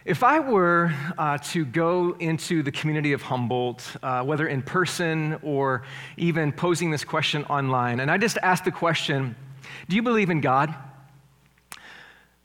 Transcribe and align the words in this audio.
If 0.05 0.21
I 0.21 0.37
were 0.37 0.93
uh, 1.17 1.39
to 1.39 1.65
go 1.65 2.15
into 2.19 2.61
the 2.61 2.71
community 2.71 3.13
of 3.13 3.23
Humboldt, 3.23 3.81
uh, 4.03 4.23
whether 4.23 4.47
in 4.47 4.61
person 4.61 5.39
or 5.41 5.81
even 6.15 6.51
posing 6.51 6.91
this 6.91 7.03
question 7.03 7.43
online, 7.45 7.99
and 7.99 8.11
I 8.11 8.19
just 8.19 8.37
asked 8.43 8.65
the 8.65 8.71
question, 8.71 9.35
Do 9.89 9.95
you 9.95 10.03
believe 10.03 10.29
in 10.29 10.41
God? 10.41 10.75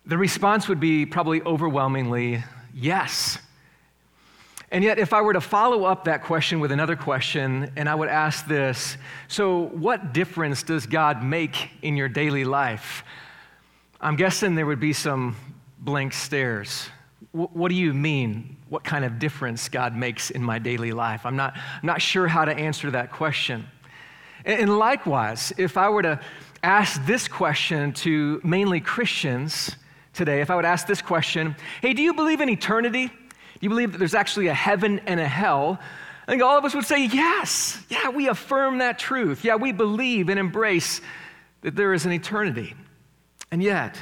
The 0.07 0.17
response 0.17 0.69
would 0.69 0.81
be 0.81 1.05
probably 1.05 1.43
overwhelmingly 1.43 2.43
yes. 2.75 3.37
And 4.71 4.83
yet, 4.83 4.99
if 4.99 5.13
I 5.13 5.21
were 5.21 5.35
to 5.35 5.43
follow 5.43 5.85
up 5.85 6.05
that 6.05 6.25
question 6.25 6.61
with 6.61 6.73
another 6.73 6.97
question, 6.97 7.71
and 7.77 7.91
I 7.91 7.95
would 7.95 8.09
ask 8.09 8.47
this 8.47 8.97
So, 9.29 9.67
what 9.67 10.15
difference 10.15 10.63
does 10.63 10.87
God 10.87 11.23
make 11.23 11.69
in 11.83 11.95
your 11.95 12.09
daily 12.09 12.45
life? 12.45 13.05
I'm 14.01 14.17
guessing 14.17 14.55
there 14.55 14.65
would 14.65 14.81
be 14.81 14.95
some 14.95 15.37
blank 15.79 16.15
stares 16.15 16.89
what 17.33 17.69
do 17.69 17.75
you 17.75 17.95
mean? 17.95 18.57
What 18.69 18.83
kind 18.83 19.05
of 19.05 19.19
difference 19.19 19.69
God 19.69 19.97
makes 19.97 20.31
in 20.31 20.43
my 20.43 20.59
daily 20.59 20.93
life? 20.93 21.25
I'm 21.25 21.37
not, 21.37 21.57
not 21.83 22.03
sure 22.03 22.27
how 22.27 22.45
to 22.45 22.53
answer 22.53 22.91
that 22.91 23.13
question. 23.13 23.67
And 24.45 24.79
likewise, 24.79 25.53
if 25.57 25.77
I 25.77 25.89
were 25.91 26.03
to 26.03 26.21
ask 26.63 27.05
this 27.07 27.29
question 27.29 27.93
to 27.93 28.41
mainly 28.43 28.81
Christians 28.81 29.77
today, 30.13 30.41
if 30.41 30.51
I 30.51 30.57
would 30.57 30.65
ask 30.65 30.87
this 30.87 31.03
question, 31.03 31.55
hey, 31.83 31.95
do 31.95 32.03
you 32.03 32.15
believe 32.15 32.41
in 32.41 32.49
eternity? 32.49 33.07
Do 33.07 33.15
you 33.61 33.69
believe 33.69 33.93
that 33.93 33.99
there's 33.99 34.15
actually 34.15 34.49
a 34.49 34.55
heaven 34.55 35.01
and 35.07 35.21
a 35.21 35.29
hell? 35.29 35.79
I 36.27 36.33
think 36.33 36.43
all 36.43 36.57
of 36.57 36.65
us 36.65 36.75
would 36.75 36.87
say, 36.87 37.07
yes. 37.07 37.83
Yeah, 37.89 38.09
we 38.09 38.29
affirm 38.29 38.79
that 38.79 38.99
truth. 38.99 39.45
Yeah, 39.45 39.57
we 39.57 39.73
believe 39.73 40.29
and 40.29 40.39
embrace 40.39 41.01
that 41.63 41.77
there 41.77 41.93
is 41.93 42.07
an 42.07 42.13
eternity. 42.13 42.75
And 43.51 43.63
yet, 43.63 43.97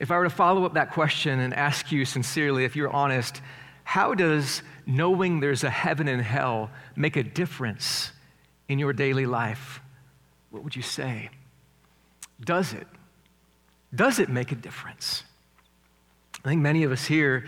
if 0.00 0.10
I 0.10 0.16
were 0.16 0.24
to 0.24 0.30
follow 0.30 0.64
up 0.64 0.74
that 0.74 0.92
question 0.92 1.38
and 1.38 1.52
ask 1.52 1.92
you 1.92 2.06
sincerely, 2.06 2.64
if 2.64 2.74
you're 2.74 2.90
honest, 2.90 3.42
how 3.84 4.14
does 4.14 4.62
knowing 4.86 5.40
there's 5.40 5.62
a 5.62 5.70
heaven 5.70 6.08
and 6.08 6.22
hell 6.22 6.70
make 6.96 7.16
a 7.16 7.22
difference 7.22 8.10
in 8.66 8.78
your 8.78 8.94
daily 8.94 9.26
life? 9.26 9.80
What 10.48 10.64
would 10.64 10.74
you 10.74 10.82
say? 10.82 11.28
Does 12.42 12.72
it? 12.72 12.86
Does 13.94 14.18
it 14.18 14.30
make 14.30 14.52
a 14.52 14.54
difference? 14.54 15.22
I 16.44 16.48
think 16.48 16.62
many 16.62 16.82
of 16.84 16.92
us 16.92 17.04
here, 17.04 17.44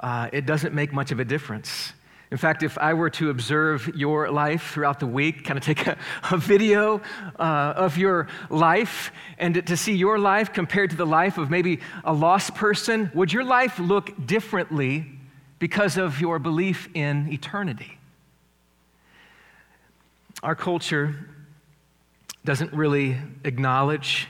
uh, 0.00 0.30
it 0.32 0.46
doesn't 0.46 0.74
make 0.74 0.92
much 0.92 1.12
of 1.12 1.20
a 1.20 1.24
difference. 1.24 1.92
In 2.30 2.38
fact, 2.38 2.62
if 2.62 2.78
I 2.78 2.94
were 2.94 3.10
to 3.10 3.30
observe 3.30 3.88
your 3.94 4.30
life 4.30 4.72
throughout 4.72 4.98
the 4.98 5.06
week, 5.06 5.44
kind 5.44 5.58
of 5.58 5.64
take 5.64 5.86
a, 5.86 5.96
a 6.30 6.36
video 6.36 7.00
uh, 7.38 7.74
of 7.76 7.96
your 7.98 8.28
life, 8.50 9.12
and 9.38 9.54
to, 9.54 9.62
to 9.62 9.76
see 9.76 9.94
your 9.94 10.18
life 10.18 10.52
compared 10.52 10.90
to 10.90 10.96
the 10.96 11.06
life 11.06 11.38
of 11.38 11.50
maybe 11.50 11.80
a 12.02 12.12
lost 12.12 12.54
person, 12.54 13.10
would 13.14 13.32
your 13.32 13.44
life 13.44 13.78
look 13.78 14.26
differently 14.26 15.06
because 15.58 15.96
of 15.96 16.20
your 16.20 16.38
belief 16.38 16.88
in 16.94 17.32
eternity? 17.32 17.98
Our 20.42 20.54
culture 20.54 21.14
doesn't 22.44 22.72
really 22.72 23.16
acknowledge 23.44 24.28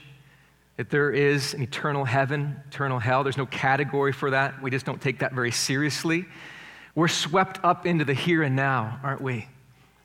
that 0.77 0.91
there 0.91 1.11
is 1.11 1.55
an 1.55 1.63
eternal 1.63 2.05
heaven, 2.05 2.61
eternal 2.69 2.99
hell. 2.99 3.23
There's 3.23 3.37
no 3.37 3.47
category 3.47 4.13
for 4.13 4.31
that. 4.31 4.61
We 4.63 4.71
just 4.71 4.85
don't 4.85 5.01
take 5.01 5.21
that 5.21 5.33
very 5.33 5.53
seriously. 5.53 6.27
We're 6.95 7.09
swept 7.09 7.59
up 7.65 7.87
into 7.87 8.05
the 8.05 8.15
here 8.15 8.43
and 8.43 8.55
now, 8.55 9.01
aren't 9.03 9.21
we? 9.21 9.49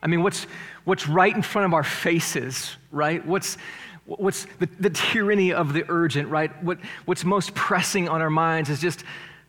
I 0.02 0.08
mean, 0.08 0.24
what's, 0.24 0.48
what's 0.86 1.08
right 1.08 1.36
in 1.36 1.42
front 1.42 1.66
of 1.66 1.74
our 1.74 1.84
faces, 1.84 2.76
right? 2.92 3.26
What's, 3.26 3.58
what's 4.06 4.46
the, 4.60 4.68
the 4.80 4.90
tyranny 4.90 5.54
of 5.54 5.74
the 5.74 5.86
urgent, 5.88 6.30
right? 6.30 6.64
What, 6.64 6.80
what's 7.06 7.24
most 7.24 7.54
pressing 7.54 8.10
on 8.10 8.22
our 8.22 8.30
minds 8.30 8.70
is 8.70 8.80
just 8.80 9.04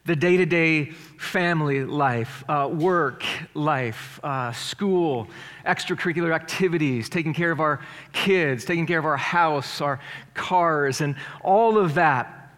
the 0.06 0.16
day 0.16 0.36
to 0.36 0.46
day 0.46 0.86
family 1.18 1.84
life, 1.84 2.42
uh, 2.48 2.68
work 2.72 3.22
life, 3.54 4.18
uh, 4.24 4.50
school, 4.52 5.28
extracurricular 5.66 6.34
activities, 6.34 7.08
taking 7.08 7.34
care 7.34 7.52
of 7.52 7.60
our 7.60 7.80
kids, 8.12 8.64
taking 8.64 8.86
care 8.86 8.98
of 8.98 9.04
our 9.04 9.16
house, 9.16 9.80
our 9.80 10.00
cars, 10.34 11.00
and 11.00 11.14
all 11.42 11.78
of 11.78 11.94
that. 11.94 12.50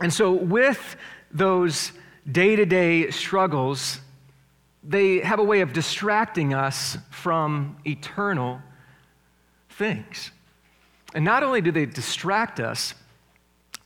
And 0.00 0.12
so, 0.12 0.32
with 0.32 0.96
those 1.30 1.92
day 2.30 2.56
to 2.56 2.64
day 2.64 3.10
struggles, 3.10 4.00
they 4.88 5.20
have 5.20 5.38
a 5.38 5.44
way 5.44 5.60
of 5.60 5.74
distracting 5.74 6.54
us 6.54 6.96
from 7.10 7.76
eternal 7.86 8.60
things. 9.68 10.30
And 11.14 11.26
not 11.26 11.42
only 11.42 11.60
do 11.60 11.70
they 11.70 11.84
distract 11.84 12.58
us, 12.58 12.94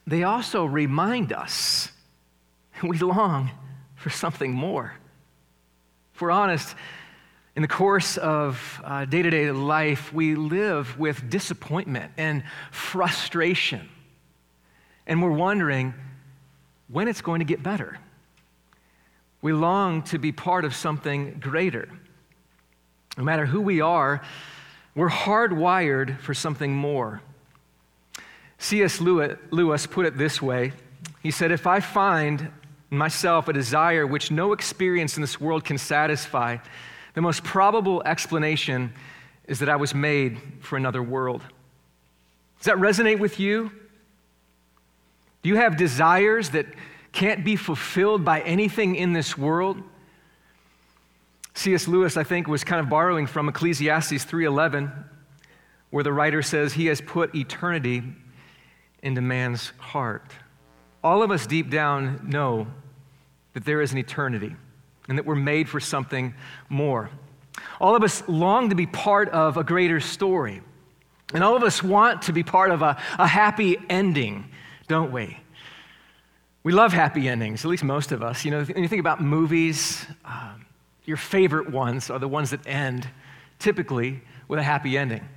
they 0.07 0.23
also 0.23 0.65
remind 0.65 1.33
us 1.33 1.91
we 2.85 2.99
long 2.99 3.51
for 3.97 4.11
something 4.11 4.53
more. 4.53 4.95
If 6.15 6.21
we're 6.21 6.31
honest, 6.31 6.75
in 7.57 7.63
the 7.63 7.69
course 7.69 8.17
of 8.17 8.81
day 9.09 9.23
to 9.23 9.31
day 9.31 9.51
life, 9.51 10.13
we 10.13 10.37
live 10.37 10.99
with 11.01 11.29
disappointment 11.29 12.13
and 12.17 12.45
frustration. 12.71 13.89
And 15.09 15.21
we're 15.21 15.33
wondering 15.33 15.95
when 16.87 17.09
it's 17.09 17.23
going 17.23 17.41
to 17.41 17.45
get 17.45 17.61
better. 17.61 17.99
We 19.43 19.53
long 19.53 20.03
to 20.05 20.19
be 20.19 20.33
part 20.33 20.65
of 20.65 20.75
something 20.75 21.39
greater. 21.41 21.89
No 23.19 23.25
matter 23.25 23.45
who 23.45 23.61
we 23.61 23.81
are, 23.81 24.23
we're 24.95 25.11
hardwired 25.11 26.21
for 26.21 26.33
something 26.33 26.75
more. 26.75 27.21
C.S. 28.59 29.01
Lewis 29.01 29.87
put 29.87 30.07
it 30.07 30.17
this 30.17 30.41
way 30.41 30.73
He 31.21 31.33
said, 31.33 31.51
If 31.51 31.67
I 31.67 31.81
find 31.81 32.51
in 32.91 32.97
myself 32.97 33.49
a 33.49 33.53
desire 33.53 34.07
which 34.07 34.31
no 34.31 34.53
experience 34.53 35.17
in 35.17 35.21
this 35.21 35.41
world 35.41 35.65
can 35.65 35.77
satisfy, 35.77 36.59
the 37.15 37.21
most 37.21 37.43
probable 37.43 38.03
explanation 38.05 38.93
is 39.49 39.59
that 39.59 39.69
I 39.69 39.77
was 39.77 39.95
made 39.95 40.41
for 40.61 40.77
another 40.77 41.03
world. 41.03 41.43
Does 42.59 42.67
that 42.67 42.77
resonate 42.77 43.19
with 43.19 43.41
you? 43.41 43.73
Do 45.43 45.49
you 45.49 45.57
have 45.57 45.77
desires 45.77 46.51
that 46.51 46.67
can't 47.13 47.45
be 47.45 47.57
fulfilled 47.57 48.25
by 48.25 48.41
anything 48.41 48.97
in 48.97 49.13
this 49.13 49.37
world. 49.37 49.83
C.S. 51.55 51.87
Lewis, 51.87 52.17
I 52.17 52.25
think, 52.25 52.49
was 52.49 52.65
kind 52.65 52.81
of 52.81 52.89
borrowing 52.89 53.27
from 53.27 53.49
Ecclesiastes 53.49 54.25
3:11, 54.25 54.91
where 55.91 56.03
the 56.03 56.13
writer 56.13 56.43
says 56.43 56.73
he 56.73 56.87
has 56.87 57.01
put 57.01 57.35
eternity 57.35 58.03
into 59.03 59.21
man's 59.21 59.73
heart. 59.79 60.33
All 61.05 61.23
of 61.23 61.31
us 61.31 61.47
deep 61.47 61.69
down 61.69 62.29
know 62.29 62.67
that 63.53 63.65
there 63.65 63.83
is 63.83 63.93
an 63.93 63.99
eternity 63.99 64.57
and 65.09 65.19
that 65.19 65.27
we're 65.27 65.35
made 65.35 65.69
for 65.69 65.81
something 65.81 66.35
more. 66.69 67.11
All 67.81 67.95
of 67.95 68.03
us 68.03 68.23
long 68.29 68.71
to 68.71 68.75
be 68.75 68.87
part 68.87 69.29
of 69.31 69.57
a 69.57 69.65
greater 69.65 70.01
story. 70.01 70.63
And 71.35 71.43
all 71.43 71.57
of 71.57 71.63
us 71.63 71.83
want 71.83 72.23
to 72.23 72.33
be 72.33 72.43
part 72.43 72.71
of 72.71 72.83
a, 72.83 73.01
a 73.19 73.27
happy 73.27 73.79
ending, 73.89 74.51
don't 74.87 75.13
we? 75.13 75.39
We 76.65 76.73
love 76.73 76.93
happy 76.93 77.29
endings, 77.29 77.65
at 77.65 77.71
least 77.73 77.83
most 77.83 78.13
of 78.13 78.23
us. 78.23 78.45
You 78.45 78.53
know, 78.53 78.63
when 78.63 78.85
you 78.85 78.89
think 78.89 79.01
about 79.01 79.21
movies, 79.21 80.07
um, 80.25 80.65
your 81.05 81.17
favorite 81.17 81.71
ones 81.71 82.09
are 82.09 82.21
the 82.21 82.29
ones 82.29 82.51
that 82.51 82.65
end 82.69 83.09
typically 83.59 84.21
with 84.47 84.61
a 84.61 84.63
happy 84.63 84.97
ending. 84.97 85.29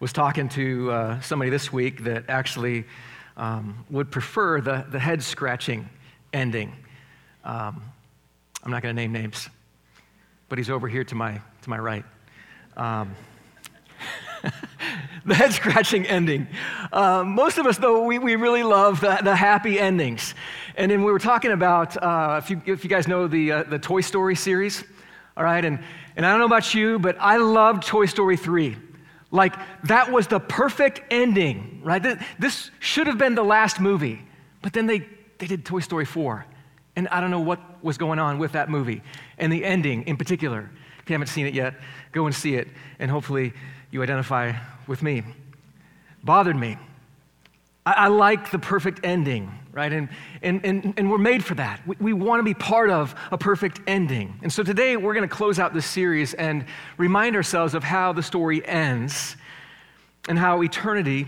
Was 0.00 0.12
talking 0.12 0.48
to 0.50 0.90
uh, 0.90 1.20
somebody 1.20 1.52
this 1.52 1.72
week 1.72 2.02
that 2.02 2.24
actually 2.28 2.84
um, 3.36 3.84
would 3.90 4.10
prefer 4.10 4.60
the, 4.60 4.84
the 4.90 4.98
head 4.98 5.22
scratching 5.22 5.88
ending. 6.32 6.72
Um, 7.44 7.80
I'm 8.64 8.72
not 8.72 8.82
going 8.82 8.96
to 8.96 9.00
name 9.00 9.12
names, 9.12 9.48
but 10.48 10.58
he's 10.58 10.70
over 10.70 10.88
here 10.88 11.04
to 11.04 11.14
my, 11.14 11.40
to 11.62 11.70
my 11.70 11.78
right. 11.78 12.04
The 15.26 15.36
head 15.36 15.52
scratching 15.52 16.04
ending. 16.04 16.48
Uh, 16.92 17.22
most 17.24 17.58
of 17.58 17.66
us, 17.66 17.78
though, 17.78 18.04
we, 18.04 18.18
we 18.18 18.34
really 18.34 18.64
love 18.64 19.00
the, 19.00 19.20
the 19.22 19.36
happy 19.36 19.78
endings. 19.78 20.34
And 20.74 20.90
then 20.90 21.04
we 21.04 21.12
were 21.12 21.20
talking 21.20 21.52
about, 21.52 21.96
uh, 22.02 22.40
if, 22.42 22.50
you, 22.50 22.60
if 22.66 22.82
you 22.82 22.90
guys 22.90 23.06
know 23.06 23.28
the, 23.28 23.52
uh, 23.52 23.62
the 23.62 23.78
Toy 23.78 24.00
Story 24.00 24.34
series, 24.34 24.82
all 25.36 25.44
right? 25.44 25.64
And, 25.64 25.78
and 26.16 26.26
I 26.26 26.30
don't 26.30 26.40
know 26.40 26.46
about 26.46 26.74
you, 26.74 26.98
but 26.98 27.16
I 27.20 27.36
loved 27.36 27.86
Toy 27.86 28.06
Story 28.06 28.36
3. 28.36 28.76
Like, 29.30 29.54
that 29.84 30.10
was 30.10 30.26
the 30.26 30.40
perfect 30.40 31.00
ending, 31.08 31.82
right? 31.84 32.02
This 32.40 32.72
should 32.80 33.06
have 33.06 33.16
been 33.16 33.36
the 33.36 33.44
last 33.44 33.78
movie. 33.78 34.22
But 34.60 34.72
then 34.72 34.86
they, 34.86 35.06
they 35.38 35.46
did 35.46 35.64
Toy 35.64 35.80
Story 35.80 36.04
4. 36.04 36.44
And 36.96 37.06
I 37.08 37.20
don't 37.20 37.30
know 37.30 37.40
what 37.40 37.60
was 37.82 37.96
going 37.96 38.18
on 38.18 38.38
with 38.38 38.52
that 38.52 38.68
movie 38.68 39.02
and 39.38 39.52
the 39.52 39.64
ending 39.64 40.02
in 40.02 40.16
particular. 40.16 40.68
If 41.02 41.10
you 41.10 41.14
haven't 41.14 41.28
seen 41.28 41.46
it 41.46 41.54
yet, 41.54 41.74
go 42.12 42.26
and 42.26 42.34
see 42.34 42.54
it, 42.54 42.68
and 42.98 43.10
hopefully 43.10 43.52
you 43.90 44.02
identify 44.02 44.52
with 44.86 45.02
me. 45.02 45.22
Bothered 46.22 46.56
me. 46.56 46.78
I, 47.84 47.92
I 47.92 48.06
like 48.08 48.50
the 48.50 48.58
perfect 48.58 49.00
ending, 49.04 49.50
right? 49.72 49.92
And, 49.92 50.08
and, 50.42 50.64
and, 50.64 50.94
and 50.96 51.10
we're 51.10 51.18
made 51.18 51.44
for 51.44 51.54
that. 51.56 51.86
We, 51.86 51.96
we 52.00 52.12
want 52.12 52.40
to 52.40 52.44
be 52.44 52.54
part 52.54 52.90
of 52.90 53.14
a 53.32 53.38
perfect 53.38 53.80
ending. 53.86 54.38
And 54.42 54.52
so 54.52 54.62
today 54.62 54.96
we're 54.96 55.14
going 55.14 55.28
to 55.28 55.34
close 55.34 55.58
out 55.58 55.74
this 55.74 55.86
series 55.86 56.34
and 56.34 56.64
remind 56.98 57.34
ourselves 57.34 57.74
of 57.74 57.82
how 57.82 58.12
the 58.12 58.22
story 58.22 58.64
ends 58.64 59.36
and 60.28 60.38
how 60.38 60.62
eternity 60.62 61.26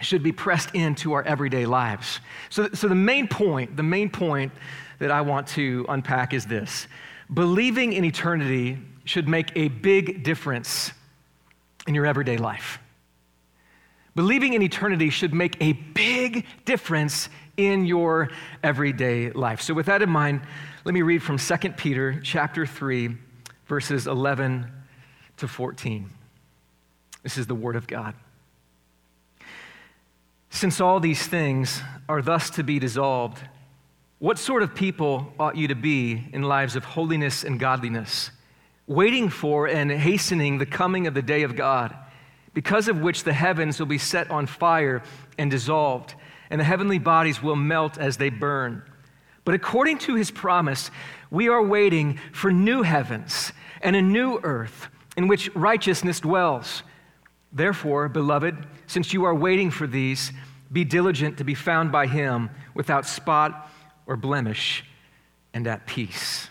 should 0.00 0.24
be 0.24 0.32
pressed 0.32 0.74
into 0.74 1.12
our 1.12 1.22
everyday 1.22 1.66
lives. 1.66 2.18
So, 2.50 2.68
so 2.72 2.88
the 2.88 2.94
main 2.96 3.28
point, 3.28 3.76
the 3.76 3.84
main 3.84 4.10
point 4.10 4.50
that 4.98 5.12
I 5.12 5.20
want 5.20 5.46
to 5.48 5.86
unpack 5.88 6.34
is 6.34 6.46
this 6.46 6.88
believing 7.32 7.92
in 7.92 8.04
eternity 8.04 8.78
should 9.04 9.28
make 9.28 9.50
a 9.56 9.68
big 9.68 10.22
difference 10.22 10.92
in 11.86 11.94
your 11.94 12.06
everyday 12.06 12.36
life. 12.36 12.78
Believing 14.14 14.52
in 14.52 14.62
eternity 14.62 15.10
should 15.10 15.32
make 15.32 15.56
a 15.60 15.72
big 15.72 16.46
difference 16.64 17.28
in 17.56 17.86
your 17.86 18.30
everyday 18.62 19.30
life. 19.30 19.60
So 19.62 19.74
with 19.74 19.86
that 19.86 20.02
in 20.02 20.10
mind, 20.10 20.42
let 20.84 20.94
me 20.94 21.02
read 21.02 21.22
from 21.22 21.38
2 21.38 21.56
Peter 21.76 22.20
chapter 22.22 22.66
3 22.66 23.16
verses 23.66 24.06
11 24.06 24.70
to 25.38 25.48
14. 25.48 26.10
This 27.22 27.38
is 27.38 27.46
the 27.46 27.54
word 27.54 27.76
of 27.76 27.86
God. 27.86 28.14
Since 30.50 30.80
all 30.80 31.00
these 31.00 31.26
things 31.26 31.80
are 32.08 32.20
thus 32.20 32.50
to 32.50 32.62
be 32.62 32.78
dissolved, 32.78 33.40
what 34.22 34.38
sort 34.38 34.62
of 34.62 34.72
people 34.72 35.32
ought 35.36 35.56
you 35.56 35.66
to 35.66 35.74
be 35.74 36.28
in 36.32 36.42
lives 36.42 36.76
of 36.76 36.84
holiness 36.84 37.42
and 37.42 37.58
godliness, 37.58 38.30
waiting 38.86 39.28
for 39.28 39.66
and 39.66 39.90
hastening 39.90 40.58
the 40.58 40.64
coming 40.64 41.08
of 41.08 41.14
the 41.14 41.20
day 41.20 41.42
of 41.42 41.56
God, 41.56 41.92
because 42.54 42.86
of 42.86 43.00
which 43.00 43.24
the 43.24 43.32
heavens 43.32 43.80
will 43.80 43.86
be 43.88 43.98
set 43.98 44.30
on 44.30 44.46
fire 44.46 45.02
and 45.38 45.50
dissolved, 45.50 46.14
and 46.50 46.60
the 46.60 46.64
heavenly 46.64 47.00
bodies 47.00 47.42
will 47.42 47.56
melt 47.56 47.98
as 47.98 48.16
they 48.16 48.30
burn? 48.30 48.84
But 49.44 49.56
according 49.56 49.98
to 49.98 50.14
his 50.14 50.30
promise, 50.30 50.92
we 51.32 51.48
are 51.48 51.60
waiting 51.60 52.20
for 52.30 52.52
new 52.52 52.82
heavens 52.82 53.52
and 53.80 53.96
a 53.96 54.02
new 54.02 54.38
earth 54.44 54.86
in 55.16 55.26
which 55.26 55.52
righteousness 55.56 56.20
dwells. 56.20 56.84
Therefore, 57.52 58.08
beloved, 58.08 58.68
since 58.86 59.12
you 59.12 59.24
are 59.24 59.34
waiting 59.34 59.72
for 59.72 59.88
these, 59.88 60.32
be 60.70 60.84
diligent 60.84 61.38
to 61.38 61.44
be 61.44 61.54
found 61.54 61.90
by 61.90 62.06
him 62.06 62.50
without 62.72 63.04
spot 63.04 63.68
or 64.12 64.16
blemish 64.16 64.84
and 65.54 65.66
at 65.66 65.86
peace. 65.86 66.50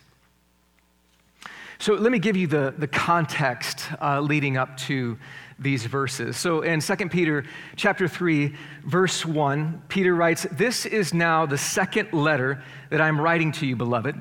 So 1.78 1.94
let 1.94 2.12
me 2.12 2.18
give 2.18 2.36
you 2.36 2.48
the, 2.48 2.74
the 2.76 2.88
context 2.88 3.88
uh, 4.02 4.20
leading 4.20 4.58
up 4.58 4.78
to 4.88 5.18
these 5.60 5.86
verses. 5.86 6.38
So 6.38 6.62
in 6.62 6.80
2 6.80 6.96
Peter 7.10 7.46
chapter 7.76 8.08
3, 8.08 8.56
verse 8.84 9.24
1, 9.24 9.84
Peter 9.90 10.16
writes, 10.16 10.48
This 10.52 10.88
is 10.88 11.14
now 11.14 11.46
the 11.46 11.58
second 11.58 12.14
letter 12.14 12.64
that 12.90 13.00
I'm 13.00 13.22
writing 13.22 13.52
to 13.54 13.68
you, 13.68 13.76
beloved. 13.76 14.16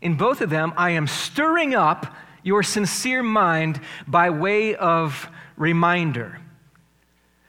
In 0.00 0.16
both 0.16 0.40
of 0.40 0.48
them, 0.48 0.72
I 0.76 0.90
am 0.90 1.06
stirring 1.06 1.74
up 1.74 2.14
your 2.42 2.62
sincere 2.62 3.22
mind 3.22 3.78
by 4.06 4.30
way 4.30 4.74
of 4.74 5.28
reminder. 5.58 6.40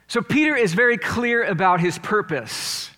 So 0.08 0.20
Peter 0.20 0.56
is 0.56 0.74
very 0.74 0.98
clear 0.98 1.44
about 1.44 1.80
his 1.80 1.98
purpose. 1.98 2.90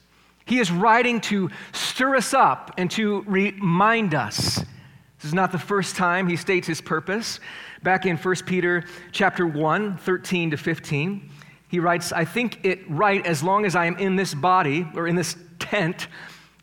He 0.50 0.58
is 0.58 0.72
writing 0.72 1.20
to 1.20 1.48
stir 1.72 2.16
us 2.16 2.34
up 2.34 2.74
and 2.76 2.90
to 2.90 3.22
remind 3.28 4.16
us. 4.16 4.56
This 4.56 5.26
is 5.26 5.32
not 5.32 5.52
the 5.52 5.60
first 5.60 5.94
time 5.94 6.26
he 6.26 6.34
states 6.34 6.66
his 6.66 6.80
purpose. 6.80 7.38
Back 7.84 8.04
in 8.04 8.16
1 8.16 8.34
Peter 8.46 8.84
chapter 9.12 9.46
1, 9.46 9.98
13 9.98 10.50
to 10.50 10.56
15, 10.56 11.30
he 11.68 11.78
writes, 11.78 12.10
I 12.10 12.24
think 12.24 12.64
it 12.64 12.80
right 12.90 13.24
as 13.24 13.44
long 13.44 13.64
as 13.64 13.76
I 13.76 13.86
am 13.86 13.96
in 13.98 14.16
this 14.16 14.34
body 14.34 14.88
or 14.96 15.06
in 15.06 15.14
this 15.14 15.36
tent 15.60 16.08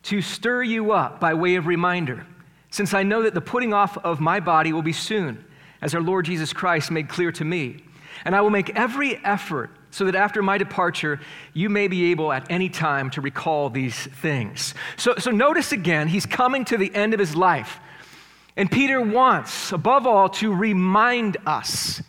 to 0.04 0.22
stir 0.22 0.64
you 0.64 0.92
up 0.92 1.22
by 1.22 1.34
way 1.34 1.56
of 1.56 1.66
reminder, 1.66 2.28
since 2.70 2.94
I 2.94 3.04
know 3.04 3.24
that 3.24 3.34
the 3.34 3.40
putting 3.40 3.74
off 3.74 3.98
of 4.00 4.20
my 4.20 4.42
body 4.42 4.74
will 4.74 4.82
be 4.82 4.92
soon, 4.92 5.46
as 5.82 5.96
our 5.96 6.02
Lord 6.02 6.26
Jesus 6.26 6.52
Christ 6.52 6.92
made 6.92 7.08
clear 7.08 7.32
to 7.32 7.46
me. 7.46 7.86
And 8.26 8.36
I 8.36 8.42
will 8.42 8.50
make 8.50 8.70
every 8.72 9.24
effort 9.24 9.70
so 9.98 10.06
that 10.06 10.14
after 10.14 10.44
my 10.44 10.60
departure, 10.60 11.20
you 11.56 11.70
may 11.70 11.88
be 11.88 12.12
able 12.12 12.32
at 12.32 12.46
any 12.52 12.70
time 12.70 13.10
to 13.10 13.20
recall 13.20 13.68
these 13.72 13.96
things. 13.96 14.76
So, 14.96 15.16
so 15.18 15.32
notice 15.32 15.72
again, 15.72 16.08
he's 16.08 16.28
coming 16.28 16.66
to 16.66 16.78
the 16.78 16.94
end 16.94 17.16
of 17.16 17.20
his 17.20 17.36
life. 17.36 17.80
And 18.56 18.72
Peter 18.72 19.02
wants, 19.02 19.72
above 19.72 20.06
all, 20.06 20.30
to 20.30 20.54
remind 20.54 21.38
us, 21.48 22.04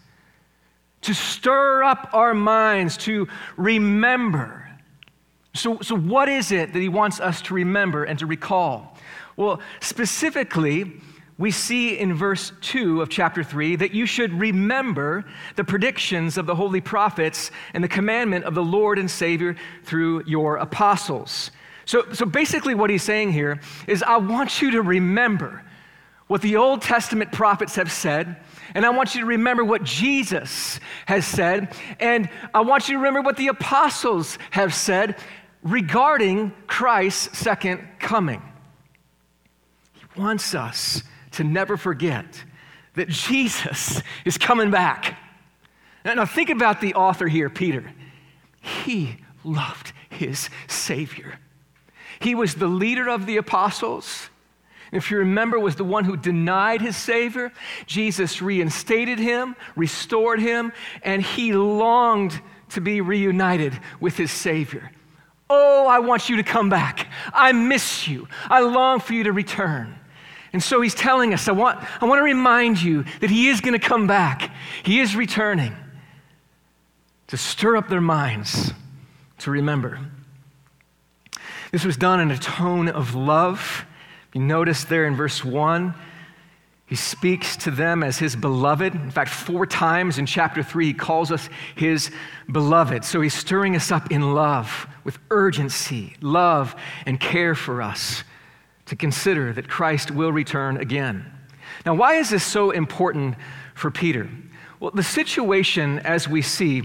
to 1.00 1.14
stir 1.14 1.82
up 1.82 2.10
our 2.12 2.34
minds, 2.34 2.98
to 2.98 3.26
remember. 3.56 4.68
So, 5.54 5.78
so 5.80 5.96
what 5.96 6.28
is 6.28 6.52
it 6.52 6.74
that 6.74 6.80
he 6.80 6.90
wants 6.90 7.20
us 7.20 7.40
to 7.42 7.54
remember 7.54 8.04
and 8.04 8.18
to 8.18 8.26
recall? 8.26 8.98
Well, 9.34 9.60
specifically, 9.80 11.00
we 11.38 11.52
see 11.52 11.96
in 11.96 12.14
verse 12.14 12.52
2 12.62 13.00
of 13.00 13.08
chapter 13.08 13.44
3 13.44 13.76
that 13.76 13.92
you 13.92 14.06
should 14.06 14.32
remember 14.32 15.24
the 15.54 15.62
predictions 15.62 16.36
of 16.36 16.46
the 16.46 16.54
holy 16.54 16.80
prophets 16.80 17.52
and 17.74 17.82
the 17.82 17.88
commandment 17.88 18.44
of 18.44 18.54
the 18.54 18.62
Lord 18.62 18.98
and 18.98 19.08
Savior 19.08 19.54
through 19.84 20.24
your 20.26 20.56
apostles. 20.56 21.52
So, 21.84 22.12
so 22.12 22.26
basically, 22.26 22.74
what 22.74 22.90
he's 22.90 23.04
saying 23.04 23.32
here 23.32 23.60
is 23.86 24.02
I 24.02 24.16
want 24.16 24.60
you 24.60 24.72
to 24.72 24.82
remember 24.82 25.62
what 26.26 26.42
the 26.42 26.56
Old 26.56 26.82
Testament 26.82 27.32
prophets 27.32 27.76
have 27.76 27.90
said, 27.90 28.36
and 28.74 28.84
I 28.84 28.90
want 28.90 29.14
you 29.14 29.22
to 29.22 29.26
remember 29.26 29.64
what 29.64 29.84
Jesus 29.84 30.80
has 31.06 31.24
said, 31.24 31.74
and 32.00 32.28
I 32.52 32.60
want 32.60 32.88
you 32.88 32.94
to 32.94 32.98
remember 32.98 33.22
what 33.22 33.36
the 33.36 33.48
apostles 33.48 34.38
have 34.50 34.74
said 34.74 35.16
regarding 35.62 36.52
Christ's 36.66 37.38
second 37.38 37.88
coming. 38.00 38.42
He 39.94 40.20
wants 40.20 40.54
us 40.54 41.02
to 41.32 41.44
never 41.44 41.76
forget 41.76 42.44
that 42.94 43.08
Jesus 43.08 44.02
is 44.24 44.38
coming 44.38 44.70
back. 44.70 45.18
Now, 46.04 46.24
think 46.24 46.50
about 46.50 46.80
the 46.80 46.94
author 46.94 47.28
here, 47.28 47.50
Peter. 47.50 47.92
He 48.60 49.16
loved 49.44 49.92
his 50.08 50.48
Savior. 50.66 51.38
He 52.20 52.34
was 52.34 52.54
the 52.54 52.66
leader 52.66 53.08
of 53.08 53.26
the 53.26 53.36
apostles. 53.36 54.30
If 54.90 55.10
you 55.10 55.18
remember, 55.18 55.58
was 55.58 55.76
the 55.76 55.84
one 55.84 56.04
who 56.04 56.16
denied 56.16 56.80
his 56.80 56.96
Savior. 56.96 57.52
Jesus 57.86 58.40
reinstated 58.40 59.18
him, 59.18 59.54
restored 59.76 60.40
him, 60.40 60.72
and 61.02 61.22
he 61.22 61.52
longed 61.52 62.40
to 62.70 62.80
be 62.80 63.00
reunited 63.00 63.78
with 64.00 64.16
his 64.16 64.30
Savior. 64.30 64.90
Oh, 65.50 65.86
I 65.86 65.98
want 66.00 66.28
you 66.28 66.36
to 66.36 66.42
come 66.42 66.68
back. 66.68 67.08
I 67.32 67.52
miss 67.52 68.06
you. 68.08 68.28
I 68.48 68.60
long 68.60 69.00
for 69.00 69.14
you 69.14 69.24
to 69.24 69.32
return. 69.32 69.97
And 70.52 70.62
so 70.62 70.80
he's 70.80 70.94
telling 70.94 71.34
us, 71.34 71.48
I 71.48 71.52
want, 71.52 71.78
I 72.02 72.06
want 72.06 72.20
to 72.20 72.24
remind 72.24 72.80
you 72.80 73.04
that 73.20 73.30
he 73.30 73.48
is 73.48 73.60
going 73.60 73.78
to 73.78 73.86
come 73.86 74.06
back. 74.06 74.50
He 74.82 75.00
is 75.00 75.14
returning 75.14 75.74
to 77.26 77.36
stir 77.36 77.76
up 77.76 77.88
their 77.88 78.00
minds 78.00 78.72
to 79.38 79.50
remember. 79.50 80.00
This 81.70 81.84
was 81.84 81.96
done 81.96 82.20
in 82.20 82.30
a 82.30 82.38
tone 82.38 82.88
of 82.88 83.14
love. 83.14 83.84
You 84.32 84.40
notice 84.40 84.84
there 84.84 85.06
in 85.06 85.16
verse 85.16 85.44
1, 85.44 85.94
he 86.86 86.96
speaks 86.96 87.54
to 87.58 87.70
them 87.70 88.02
as 88.02 88.16
his 88.16 88.34
beloved. 88.34 88.94
In 88.94 89.10
fact, 89.10 89.28
four 89.28 89.66
times 89.66 90.16
in 90.16 90.24
chapter 90.24 90.62
3, 90.62 90.86
he 90.86 90.94
calls 90.94 91.30
us 91.30 91.50
his 91.76 92.10
beloved. 92.50 93.04
So 93.04 93.20
he's 93.20 93.34
stirring 93.34 93.76
us 93.76 93.92
up 93.92 94.10
in 94.10 94.32
love 94.34 94.86
with 95.04 95.18
urgency, 95.30 96.14
love, 96.22 96.74
and 97.04 97.20
care 97.20 97.54
for 97.54 97.82
us 97.82 98.24
to 98.88 98.96
consider 98.96 99.52
that 99.52 99.68
Christ 99.68 100.10
will 100.10 100.32
return 100.32 100.76
again. 100.76 101.30
Now, 101.86 101.94
why 101.94 102.14
is 102.14 102.30
this 102.30 102.44
so 102.44 102.70
important 102.70 103.36
for 103.74 103.90
Peter? 103.90 104.28
Well, 104.80 104.90
the 104.90 105.02
situation, 105.02 105.98
as 106.00 106.28
we 106.28 106.42
see 106.42 106.82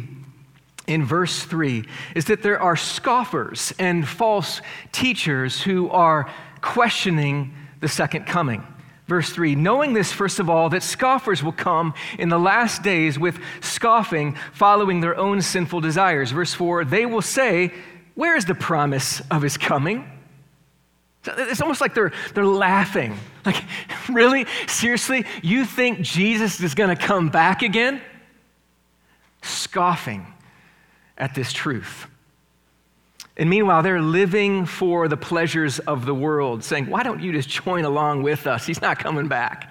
in 0.88 1.05
verse 1.05 1.43
3, 1.43 1.86
is 2.15 2.25
that 2.25 2.41
there 2.41 2.60
are 2.60 2.75
scoffers 2.75 3.74
and 3.79 4.07
false 4.07 4.62
teachers 4.91 5.62
who 5.62 5.89
are 5.89 6.29
questioning 6.62 7.53
the 7.79 7.88
second 7.88 8.25
coming. 8.25 8.65
Verse 9.07 9.29
3 9.29 9.55
Knowing 9.55 9.93
this, 9.93 10.12
first 10.12 10.39
of 10.39 10.50
all, 10.50 10.69
that 10.69 10.83
scoffers 10.83 11.43
will 11.43 11.51
come 11.51 11.93
in 12.17 12.29
the 12.29 12.39
last 12.39 12.83
days 12.83 13.19
with 13.19 13.39
scoffing, 13.62 14.36
following 14.53 15.01
their 15.01 15.17
own 15.17 15.41
sinful 15.41 15.81
desires. 15.81 16.31
Verse 16.31 16.53
4 16.53 16.86
They 16.86 17.05
will 17.05 17.22
say, 17.22 17.74
Where 18.15 18.36
is 18.36 18.45
the 18.45 18.55
promise 18.55 19.22
of 19.29 19.41
his 19.41 19.57
coming? 19.57 20.10
It's 21.25 21.62
almost 21.62 21.82
like 21.82 21.94
they're, 21.94 22.12
they're 22.34 22.46
laughing. 22.46 23.18
Like, 23.46 23.63
really? 24.10 24.46
Seriously? 24.68 25.25
You 25.42 25.65
think 25.65 26.01
Jesus 26.01 26.60
is 26.60 26.75
going 26.75 26.96
to 26.96 27.01
come 27.01 27.30
back 27.30 27.62
again? 27.62 28.01
Scoffing 29.42 30.25
at 31.18 31.36
this 31.36 31.53
truth. 31.53 32.08
And 33.36 33.50
meanwhile, 33.50 33.82
they're 33.82 34.01
living 34.01 34.65
for 34.65 35.08
the 35.08 35.18
pleasures 35.18 35.80
of 35.80 36.06
the 36.06 36.13
world, 36.13 36.63
saying, 36.63 36.88
Why 36.88 37.03
don't 37.03 37.22
you 37.22 37.32
just 37.32 37.50
join 37.50 37.84
along 37.84 38.24
with 38.24 38.46
us? 38.46 38.65
He's 38.65 38.82
not 38.82 39.00
coming 39.00 39.27
back. 39.27 39.70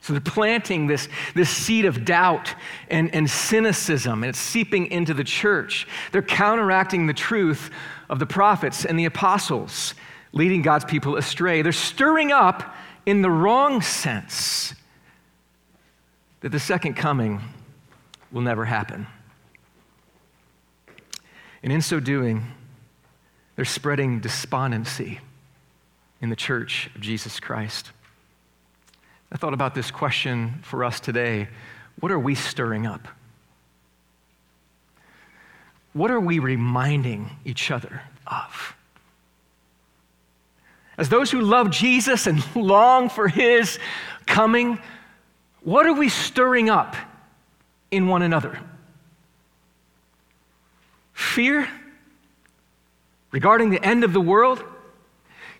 So 0.00 0.12
they're 0.12 0.20
planting 0.20 0.86
this, 0.86 1.08
this 1.34 1.48
seed 1.48 1.86
of 1.86 2.04
doubt 2.04 2.54
and, 2.90 3.14
and 3.14 3.28
cynicism, 3.28 4.22
and 4.22 4.28
it's 4.28 4.38
seeping 4.38 4.86
into 4.88 5.14
the 5.14 5.24
church. 5.24 5.86
They're 6.12 6.20
counteracting 6.20 7.06
the 7.06 7.14
truth 7.14 7.70
of 8.10 8.18
the 8.18 8.26
prophets 8.26 8.84
and 8.84 8.98
the 8.98 9.06
apostles, 9.06 9.94
leading 10.34 10.62
God's 10.62 10.84
people 10.84 11.16
astray. 11.16 11.62
They're 11.62 11.72
stirring 11.72 12.32
up 12.32 12.74
in 13.06 13.22
the 13.22 13.30
wrong 13.30 13.80
sense 13.80 14.74
that 16.40 16.50
the 16.50 16.60
second 16.60 16.94
coming 16.94 17.40
will 18.30 18.42
never 18.42 18.66
happen. 18.66 19.06
And 21.62 21.72
in 21.72 21.80
so 21.80 22.00
doing, 22.00 22.44
they're 23.56 23.64
spreading 23.64 24.20
despondency 24.20 25.20
in 26.20 26.28
the 26.28 26.36
church 26.36 26.90
of 26.94 27.00
Jesus 27.00 27.40
Christ. 27.40 27.92
I 29.32 29.36
thought 29.36 29.54
about 29.54 29.74
this 29.74 29.90
question 29.90 30.58
for 30.62 30.84
us 30.84 31.00
today 31.00 31.48
What 32.00 32.10
are 32.10 32.18
we 32.18 32.34
stirring 32.34 32.86
up? 32.86 33.06
What 35.92 36.10
are 36.10 36.20
we 36.20 36.40
reminding 36.40 37.30
each 37.44 37.70
other 37.70 38.02
of? 38.26 38.74
As 40.96 41.08
those 41.08 41.30
who 41.30 41.40
love 41.40 41.70
Jesus 41.70 42.26
and 42.26 42.44
long 42.56 43.08
for 43.08 43.28
his 43.28 43.78
coming, 44.26 44.78
what 45.62 45.86
are 45.86 45.92
we 45.92 46.08
stirring 46.08 46.70
up 46.70 46.94
in 47.90 48.06
one 48.06 48.22
another? 48.22 48.58
Fear 51.12 51.68
regarding 53.30 53.70
the 53.70 53.84
end 53.84 54.04
of 54.04 54.12
the 54.12 54.20
world? 54.20 54.62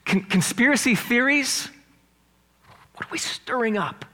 Con- 0.05 0.23
conspiracy 0.23 0.95
theories? 0.95 1.69
What 2.95 3.07
are 3.07 3.13
we 3.13 3.19
stirring 3.19 3.77
up 3.77 4.05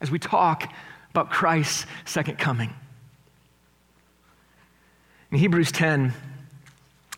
as 0.00 0.10
we 0.10 0.18
talk 0.18 0.70
about 1.10 1.30
Christ's 1.30 1.86
second 2.04 2.38
coming? 2.38 2.74
In 5.30 5.38
Hebrews 5.38 5.72
10, 5.72 6.12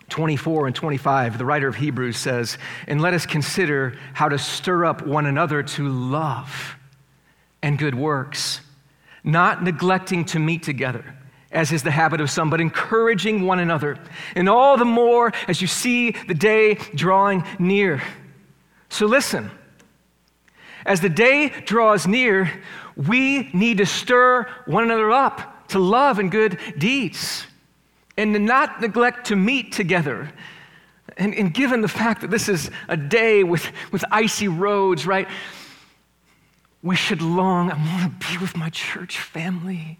24 0.08 0.68
and 0.68 0.76
25, 0.76 1.38
the 1.38 1.44
writer 1.44 1.68
of 1.68 1.76
Hebrews 1.76 2.16
says, 2.16 2.58
And 2.86 3.00
let 3.00 3.14
us 3.14 3.26
consider 3.26 3.96
how 4.14 4.28
to 4.28 4.38
stir 4.38 4.84
up 4.84 5.04
one 5.06 5.26
another 5.26 5.62
to 5.62 5.88
love 5.88 6.76
and 7.62 7.78
good 7.78 7.94
works, 7.94 8.60
not 9.24 9.62
neglecting 9.62 10.24
to 10.26 10.38
meet 10.38 10.62
together, 10.62 11.16
as 11.50 11.72
is 11.72 11.82
the 11.82 11.90
habit 11.90 12.20
of 12.20 12.30
some, 12.30 12.50
but 12.50 12.60
encouraging 12.60 13.44
one 13.44 13.58
another, 13.58 13.98
and 14.36 14.48
all 14.48 14.76
the 14.76 14.84
more 14.84 15.32
as 15.48 15.60
you 15.60 15.66
see 15.66 16.12
the 16.12 16.34
day 16.34 16.74
drawing 16.94 17.44
near. 17.58 18.02
So 18.88 19.06
listen. 19.06 19.50
As 20.84 21.00
the 21.00 21.08
day 21.08 21.48
draws 21.48 22.06
near, 22.06 22.48
we 22.96 23.50
need 23.52 23.78
to 23.78 23.86
stir 23.86 24.46
one 24.66 24.84
another 24.84 25.10
up 25.10 25.66
to 25.68 25.80
love 25.80 26.20
and 26.20 26.30
good 26.30 26.60
deeds 26.78 27.44
and 28.16 28.34
to 28.34 28.38
not 28.38 28.80
neglect 28.80 29.26
to 29.28 29.36
meet 29.36 29.72
together. 29.72 30.32
And, 31.16 31.34
and 31.34 31.52
given 31.52 31.80
the 31.80 31.88
fact 31.88 32.20
that 32.20 32.30
this 32.30 32.48
is 32.48 32.70
a 32.88 32.96
day 32.96 33.44
with, 33.44 33.70
with 33.92 34.04
icy 34.10 34.48
roads, 34.48 35.06
right? 35.06 35.28
We 36.82 36.96
should 36.96 37.22
long, 37.22 37.70
I 37.70 37.74
want 37.74 38.20
to 38.20 38.28
be 38.28 38.38
with 38.38 38.56
my 38.56 38.70
church 38.70 39.18
family. 39.18 39.98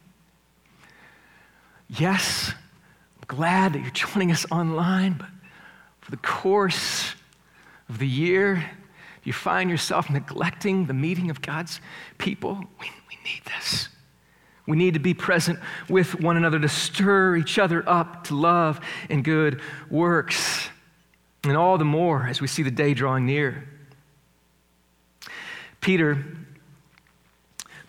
Yes, 1.89 2.53
I'm 2.53 3.25
glad 3.27 3.73
that 3.73 3.81
you're 3.81 3.91
joining 3.91 4.33
us 4.33 4.45
online, 4.51 5.15
but 5.19 5.29
for 6.01 6.11
the 6.11 6.17
course 6.19 7.15
of 7.89 7.99
the 7.99 8.09
year, 8.09 8.71
you 9.25 9.33
find 9.33 9.71
yourself 9.71 10.09
neglecting 10.09 10.87
the 10.87 10.95
meeting 10.95 11.31
of 11.31 11.43
God's 11.43 11.81
people, 12.19 12.65
we, 12.81 12.91
we 13.09 13.19
need 13.25 13.43
this. 13.45 13.89
We 14.67 14.77
need 14.77 14.95
to 14.95 15.01
be 15.01 15.15
present 15.15 15.59
with 15.89 16.21
one 16.21 16.37
another 16.37 16.59
to 16.59 16.69
stir 16.69 17.37
each 17.37 17.59
other 17.59 17.89
up 17.89 18.25
to 18.25 18.35
love 18.35 18.81
and 19.09 19.23
good 19.23 19.61
works. 19.91 20.69
And 21.45 21.57
all 21.57 21.79
the 21.79 21.85
more 21.85 22.27
as 22.27 22.41
we 22.41 22.49
see 22.49 22.63
the 22.63 22.71
day 22.71 22.93
drawing 22.93 23.27
near. 23.27 23.69
Peter 25.81 26.25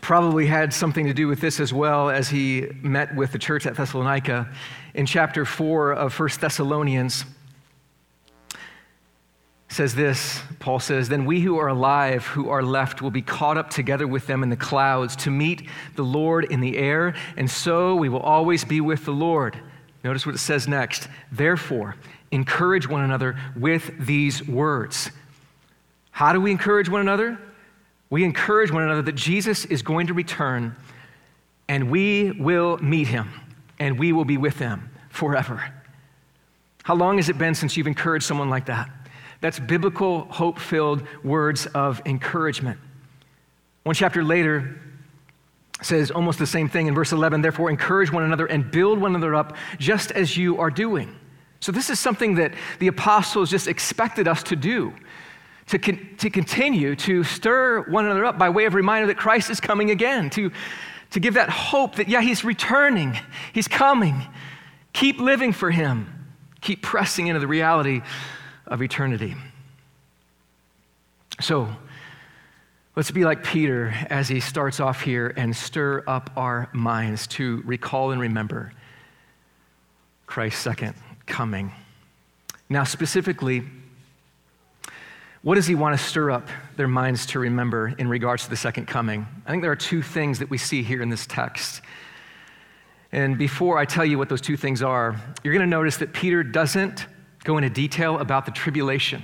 probably 0.01 0.46
had 0.46 0.72
something 0.72 1.07
to 1.07 1.13
do 1.13 1.27
with 1.27 1.41
this 1.41 1.60
as 1.60 1.74
well 1.74 2.10
as 2.10 2.29
he 2.29 2.67
met 2.81 3.15
with 3.15 3.31
the 3.31 3.39
church 3.39 3.65
at 3.65 3.75
Thessalonica. 3.75 4.48
In 4.93 5.05
chapter 5.05 5.43
4 5.46 5.93
of 5.93 6.17
1 6.17 6.29
Thessalonians, 6.39 7.25
says 9.77 9.93
this 9.93 10.41
Paul 10.60 10.79
says, 10.79 11.07
Then 11.07 11.25
we 11.25 11.39
who 11.39 11.60
are 11.60 11.67
alive, 11.67 12.25
who 12.25 12.50
are 12.50 12.63
left, 12.63 13.01
will 13.01 13.12
be 13.12 13.22
caught 13.22 13.57
up 13.57 13.69
together 13.69 14.07
with 14.07 14.25
them 14.25 14.41
in 14.41 14.50
the 14.50 14.57
clouds 14.57 15.15
to 15.17 15.29
meet 15.29 15.69
the 15.96 16.03
Lord 16.03 16.51
in 16.51 16.62
the 16.62 16.77
air, 16.77 17.13
and 17.38 17.50
so 17.50 17.96
we 17.96 18.10
will 18.10 18.19
always 18.19 18.65
be 18.65 18.81
with 18.81 19.05
the 19.05 19.12
Lord. 19.12 19.57
Notice 20.03 20.25
what 20.25 20.34
it 20.34 20.39
says 20.39 20.67
next. 20.67 21.07
Therefore, 21.31 21.96
encourage 22.31 22.89
one 22.89 23.03
another 23.03 23.38
with 23.55 23.91
these 24.00 24.46
words. 24.48 25.12
How 26.10 26.34
do 26.34 26.41
we 26.41 26.50
encourage 26.50 26.89
one 26.89 27.01
another? 27.01 27.38
We 28.10 28.24
encourage 28.24 28.72
one 28.72 28.81
another 28.81 29.03
that 29.03 29.15
Jesus 29.15 29.63
is 29.65 29.84
going 29.84 30.07
to 30.07 30.13
return 30.13 30.75
and 31.67 31.91
we 31.91 32.31
will 32.31 32.77
meet 32.77 33.07
him 33.07 33.29
and 33.77 34.00
we 34.00 34.12
will 34.12 34.25
be 34.25 34.38
with 34.38 34.57
him 34.57 34.89
forever. 35.10 35.72
How 36.84 36.96
long 36.96 37.17
has 37.17 37.29
it 37.29 37.38
been 37.38 37.53
since 37.53 37.77
you've 37.77 37.86
encouraged 37.86 38.25
someone 38.25 38.50
like 38.50 38.65
that? 38.67 38.89
That's 39.41 39.60
biblical, 39.60 40.25
hope 40.25 40.60
filled 40.60 41.03
words 41.24 41.67
of 41.67 42.01
encouragement. 42.06 42.79
One 43.84 43.96
chapter 43.96 44.24
later 44.24 44.79
says 45.82 46.10
almost 46.10 46.39
the 46.39 46.48
same 46.48 46.67
thing 46.67 46.88
in 46.88 46.96
verse 46.96 47.12
11 47.12 47.41
therefore, 47.41 47.70
encourage 47.70 48.12
one 48.12 48.24
another 48.24 48.48
and 48.48 48.70
build 48.72 49.00
one 49.00 49.15
another 49.15 49.36
up 49.36 49.56
just 49.77 50.12
as 50.12 50.36
you 50.36 50.58
are 50.60 50.72
doing. 50.72 51.15
So, 51.60 51.72
this 51.72 51.89
is 51.89 52.00
something 52.00 52.36
that 52.36 52.53
the 52.79 52.88
apostles 52.88 53.50
just 53.50 53.67
expected 53.67 54.27
us 54.27 54.44
to 54.44 54.56
do. 54.56 54.94
To, 55.67 55.79
con- 55.79 56.15
to 56.20 56.29
continue 56.29 56.96
to 56.96 57.25
stir 57.25 57.82
one 57.89 58.06
another 58.06 58.24
up 58.24 58.38
by 58.38 58.50
way 58.50 58.65
of 58.65 58.74
reminder 58.74 59.08
that 59.08 59.17
Christ 59.17 59.50
is 59.50 59.60
coming 59.60 59.91
again, 59.91 60.29
to, 60.29 60.50
to 61.12 61.20
give 61.20 61.34
that 61.34 61.50
hope 61.50 61.96
that, 61.96 62.08
yeah, 62.08 62.22
He's 62.22 62.46
returning, 62.46 63.20
He's 63.53 63.67
coming. 63.67 64.25
Keep 64.94 65.20
living 65.20 65.51
for 65.51 65.70
Him, 65.70 66.27
keep 66.62 66.82
pressing 66.82 67.27
into 67.27 67.39
the 67.39 67.48
reality 67.48 68.01
of 68.67 68.81
eternity. 68.81 69.36
So, 71.39 71.67
let's 72.95 73.12
be 73.12 73.24
like 73.24 73.43
Peter 73.43 73.93
as 74.09 74.27
he 74.27 74.39
starts 74.39 74.79
off 74.79 75.01
here 75.01 75.33
and 75.38 75.55
stir 75.55 76.03
up 76.07 76.31
our 76.36 76.69
minds 76.74 77.27
to 77.27 77.62
recall 77.65 78.12
and 78.12 78.19
remember 78.19 78.71
Christ's 80.25 80.62
second 80.62 80.95
coming. 81.25 81.71
Now, 82.69 82.83
specifically, 82.83 83.63
what 85.43 85.55
does 85.55 85.67
he 85.67 85.75
want 85.75 85.97
to 85.97 86.03
stir 86.03 86.31
up 86.31 86.50
their 86.75 86.88
minds 86.88 87.25
to 87.27 87.39
remember 87.39 87.93
in 87.97 88.07
regards 88.07 88.43
to 88.45 88.50
the 88.50 88.57
second 88.57 88.88
coming? 88.88 89.25
I 89.45 89.51
think 89.51 89.62
there 89.62 89.71
are 89.71 89.75
two 89.77 90.01
things 90.01 90.39
that 90.39 90.50
we 90.50 90.57
see 90.57 90.83
here 90.83 91.01
in 91.01 91.09
this 91.09 91.25
text. 91.25 91.81
And 93.12 93.38
before 93.38 93.77
I 93.77 93.86
tell 93.86 94.03
you 94.03 94.17
what 94.17 94.27
those 94.27 94.41
two 94.41 94.57
things 94.57 94.81
are, 94.81 95.15
you're 95.43 95.53
going 95.53 95.65
to 95.65 95.69
notice 95.69 95.97
that 95.97 96.12
Peter 96.12 96.43
doesn't 96.43 97.05
go 97.48 97.58
into 97.58 97.70
detail 97.70 98.20
about 98.20 98.46
the 98.46 98.51
tribulation. 98.51 99.24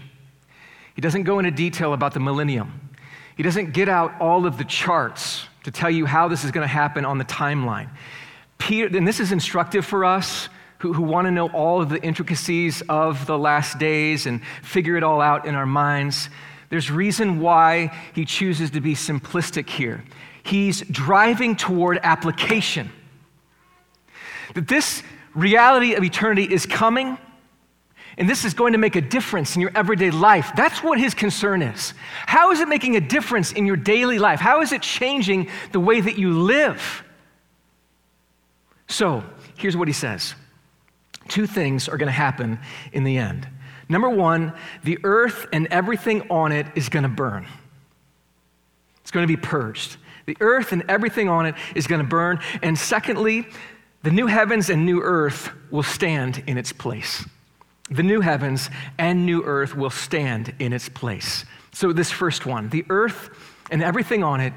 He 0.96 1.02
doesn't 1.02 1.24
go 1.24 1.40
into 1.40 1.52
detail 1.52 1.94
about 1.94 2.14
the 2.14 2.22
millennium. 2.22 2.90
He 3.36 3.44
doesn't 3.44 3.74
get 3.74 3.90
out 3.90 4.14
all 4.22 4.46
of 4.46 4.58
the 4.58 4.64
charts 4.64 5.46
to 5.66 5.72
tell 5.72 5.90
you 5.90 6.06
how 6.06 6.30
this 6.30 6.46
is 6.46 6.52
going 6.52 6.64
to 6.64 6.74
happen 6.74 7.04
on 7.04 7.18
the 7.18 7.26
timeline. 7.26 7.90
Peter, 8.58 8.96
and 8.96 9.06
this 9.06 9.20
is 9.20 9.34
instructive 9.34 9.86
for 9.86 10.06
us 10.06 10.48
who, 10.80 10.94
who 10.94 11.02
want 11.02 11.26
to 11.28 11.32
know 11.32 11.50
all 11.50 11.82
of 11.82 11.90
the 11.90 12.02
intricacies 12.02 12.82
of 12.88 13.26
the 13.26 13.38
last 13.38 13.78
days 13.78 14.26
and 14.26 14.42
figure 14.62 14.96
it 14.96 15.04
all 15.04 15.20
out 15.20 15.46
in 15.46 15.54
our 15.54 15.66
minds. 15.66 16.30
There's 16.70 16.90
reason 16.90 17.42
why 17.42 17.94
he 18.16 18.24
chooses 18.24 18.72
to 18.72 18.80
be 18.80 18.96
simplistic 18.96 19.70
here. 19.70 20.02
He's 20.44 20.80
driving 20.82 21.58
toward 21.58 22.00
application. 22.04 22.90
That 24.54 24.70
this 24.70 25.04
reality 25.34 25.96
of 25.96 26.04
eternity 26.06 26.44
is 26.44 26.66
coming 26.66 27.18
and 28.18 28.30
this 28.30 28.46
is 28.46 28.54
going 28.54 28.74
to 28.74 28.80
make 28.80 28.96
a 28.96 29.02
difference 29.02 29.56
in 29.56 29.62
your 29.62 29.72
everyday 29.74 30.12
life. 30.12 30.52
That's 30.56 30.84
what 30.84 31.00
his 31.00 31.14
concern 31.14 31.62
is. 31.62 31.94
How 32.26 32.52
is 32.52 32.60
it 32.60 32.68
making 32.68 32.96
a 32.96 33.02
difference 33.02 33.52
in 33.52 33.66
your 33.66 33.76
daily 33.76 34.20
life? 34.20 34.40
How 34.40 34.62
is 34.62 34.72
it 34.72 34.82
changing 34.82 35.50
the 35.72 35.80
way 35.80 36.00
that 36.00 36.18
you 36.18 36.32
live? 36.32 37.04
So, 38.88 39.24
here's 39.58 39.76
what 39.76 39.88
he 39.88 39.94
says 39.94 40.36
Two 41.28 41.48
things 41.48 41.90
are 41.90 41.98
going 41.98 42.08
to 42.08 42.12
happen 42.12 42.60
in 42.92 43.04
the 43.04 43.18
end. 43.18 43.48
Number 43.90 44.10
one, 44.10 44.54
the 44.84 45.00
earth 45.04 45.48
and 45.52 45.68
everything 45.68 46.30
on 46.30 46.52
it 46.52 46.68
is 46.76 46.90
going 46.90 47.04
to 47.04 47.10
burn, 47.10 47.48
it's 49.02 49.12
going 49.12 49.28
to 49.28 49.34
be 49.34 49.42
purged. 49.42 49.98
The 50.26 50.38
earth 50.40 50.72
and 50.72 50.86
everything 50.88 51.28
on 51.28 51.46
it 51.46 51.56
is 51.76 51.86
going 51.86 52.00
to 52.00 52.08
burn. 52.08 52.40
And 52.62 52.80
secondly, 52.80 53.46
the 54.04 54.12
new 54.12 54.26
heavens 54.26 54.70
and 54.70 54.86
new 54.86 55.02
earth 55.02 55.50
will 55.70 55.84
stand 55.84 56.42
in 56.48 56.58
its 56.58 56.72
place 56.72 57.26
the 57.96 58.04
new 58.04 58.22
heavens 58.22 58.70
and 58.98 59.26
new 59.26 59.44
earth 59.44 59.76
will 59.76 59.90
stand 59.90 60.54
in 60.60 60.74
its 60.74 60.90
place. 60.90 61.46
So, 61.72 61.94
this 61.94 62.12
first 62.12 62.46
one, 62.46 62.70
the 62.70 62.86
earth 62.90 63.30
and 63.72 63.82
everything 63.82 64.24
on 64.24 64.40
it 64.40 64.54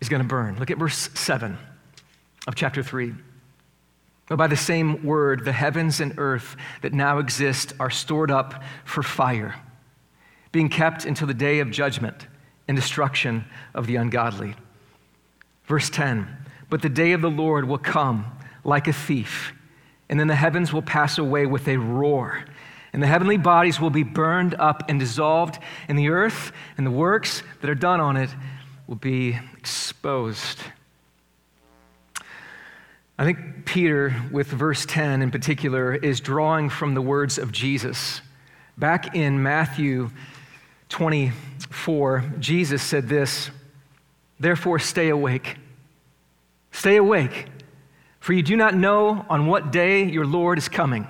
is 0.00 0.08
going 0.08 0.22
to 0.22 0.28
burn. 0.28 0.58
Look 0.58 0.70
at 0.70 0.78
verse 0.78 1.10
7 1.14 1.56
of 2.46 2.54
chapter 2.54 2.82
3. 2.82 3.12
But 4.28 4.36
by 4.36 4.46
the 4.46 4.56
same 4.56 5.04
word, 5.04 5.44
the 5.44 5.52
heavens 5.52 6.00
and 6.00 6.14
earth 6.16 6.56
that 6.80 6.92
now 6.92 7.18
exist 7.18 7.74
are 7.78 7.90
stored 7.90 8.30
up 8.30 8.62
for 8.84 9.02
fire, 9.02 9.56
being 10.52 10.68
kept 10.68 11.04
until 11.04 11.26
the 11.26 11.34
day 11.34 11.60
of 11.60 11.70
judgment 11.70 12.26
and 12.68 12.76
destruction 12.76 13.44
of 13.74 13.86
the 13.86 13.96
ungodly. 13.96 14.54
Verse 15.66 15.90
10 15.90 16.26
But 16.70 16.82
the 16.82 16.88
day 16.88 17.12
of 17.12 17.20
the 17.20 17.30
Lord 17.30 17.66
will 17.66 17.78
come 17.78 18.24
like 18.64 18.88
a 18.88 18.92
thief, 18.92 19.52
and 20.12 20.20
then 20.20 20.26
the 20.28 20.34
heavens 20.34 20.74
will 20.74 20.82
pass 20.82 21.16
away 21.16 21.46
with 21.46 21.66
a 21.66 21.78
roar, 21.78 22.44
and 22.92 23.02
the 23.02 23.06
heavenly 23.06 23.38
bodies 23.38 23.80
will 23.80 23.88
be 23.88 24.02
burned 24.02 24.54
up 24.56 24.90
and 24.90 25.00
dissolved, 25.00 25.58
and 25.88 25.98
the 25.98 26.10
earth 26.10 26.52
and 26.76 26.86
the 26.86 26.90
works 26.90 27.42
that 27.62 27.70
are 27.70 27.74
done 27.74 27.98
on 27.98 28.18
it 28.18 28.28
will 28.86 28.96
be 28.96 29.38
exposed. 29.56 30.58
I 33.18 33.24
think 33.24 33.64
Peter, 33.64 34.14
with 34.30 34.48
verse 34.48 34.84
10 34.84 35.22
in 35.22 35.30
particular, 35.30 35.94
is 35.94 36.20
drawing 36.20 36.68
from 36.68 36.92
the 36.92 37.00
words 37.00 37.38
of 37.38 37.50
Jesus. 37.50 38.20
Back 38.76 39.16
in 39.16 39.42
Matthew 39.42 40.10
24, 40.90 42.32
Jesus 42.38 42.82
said 42.82 43.08
this 43.08 43.50
Therefore, 44.38 44.78
stay 44.78 45.08
awake. 45.08 45.56
Stay 46.70 46.96
awake, 46.96 47.46
for 48.22 48.32
you 48.34 48.42
do 48.42 48.56
not 48.56 48.72
know 48.72 49.26
on 49.28 49.48
what 49.48 49.72
day 49.72 50.04
your 50.04 50.24
Lord 50.24 50.56
is 50.56 50.68
coming. 50.68 51.08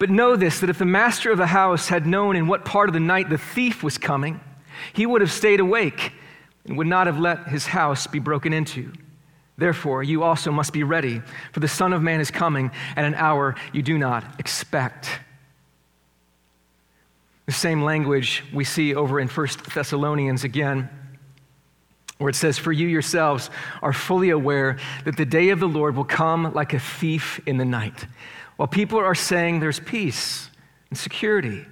But 0.00 0.10
know 0.10 0.34
this 0.34 0.58
that 0.58 0.68
if 0.68 0.78
the 0.78 0.84
master 0.84 1.30
of 1.30 1.38
the 1.38 1.46
house 1.46 1.86
had 1.86 2.04
known 2.04 2.34
in 2.34 2.48
what 2.48 2.64
part 2.64 2.88
of 2.88 2.94
the 2.94 2.98
night 2.98 3.30
the 3.30 3.38
thief 3.38 3.84
was 3.84 3.96
coming, 3.96 4.40
he 4.92 5.06
would 5.06 5.20
have 5.20 5.30
stayed 5.30 5.60
awake 5.60 6.12
and 6.66 6.76
would 6.76 6.88
not 6.88 7.06
have 7.06 7.20
let 7.20 7.46
his 7.46 7.64
house 7.64 8.08
be 8.08 8.18
broken 8.18 8.52
into. 8.52 8.92
Therefore, 9.56 10.02
you 10.02 10.24
also 10.24 10.50
must 10.50 10.72
be 10.72 10.82
ready, 10.82 11.22
for 11.52 11.60
the 11.60 11.68
Son 11.68 11.92
of 11.92 12.02
Man 12.02 12.18
is 12.18 12.32
coming 12.32 12.72
at 12.96 13.04
an 13.04 13.14
hour 13.14 13.54
you 13.72 13.80
do 13.80 13.96
not 13.96 14.40
expect. 14.40 15.20
The 17.46 17.52
same 17.52 17.84
language 17.84 18.42
we 18.52 18.64
see 18.64 18.96
over 18.96 19.20
in 19.20 19.28
1 19.28 19.46
Thessalonians 19.72 20.42
again, 20.42 20.88
where 22.20 22.28
it 22.28 22.36
says, 22.36 22.58
For 22.58 22.70
you 22.70 22.86
yourselves 22.86 23.48
are 23.80 23.94
fully 23.94 24.28
aware 24.28 24.76
that 25.06 25.16
the 25.16 25.24
day 25.24 25.48
of 25.48 25.58
the 25.58 25.66
Lord 25.66 25.96
will 25.96 26.04
come 26.04 26.52
like 26.52 26.74
a 26.74 26.78
thief 26.78 27.40
in 27.46 27.56
the 27.56 27.64
night. 27.64 28.06
While 28.56 28.68
people 28.68 28.98
are 28.98 29.14
saying 29.14 29.60
there's 29.60 29.80
peace 29.80 30.50
and 30.90 30.98
security, 30.98 31.64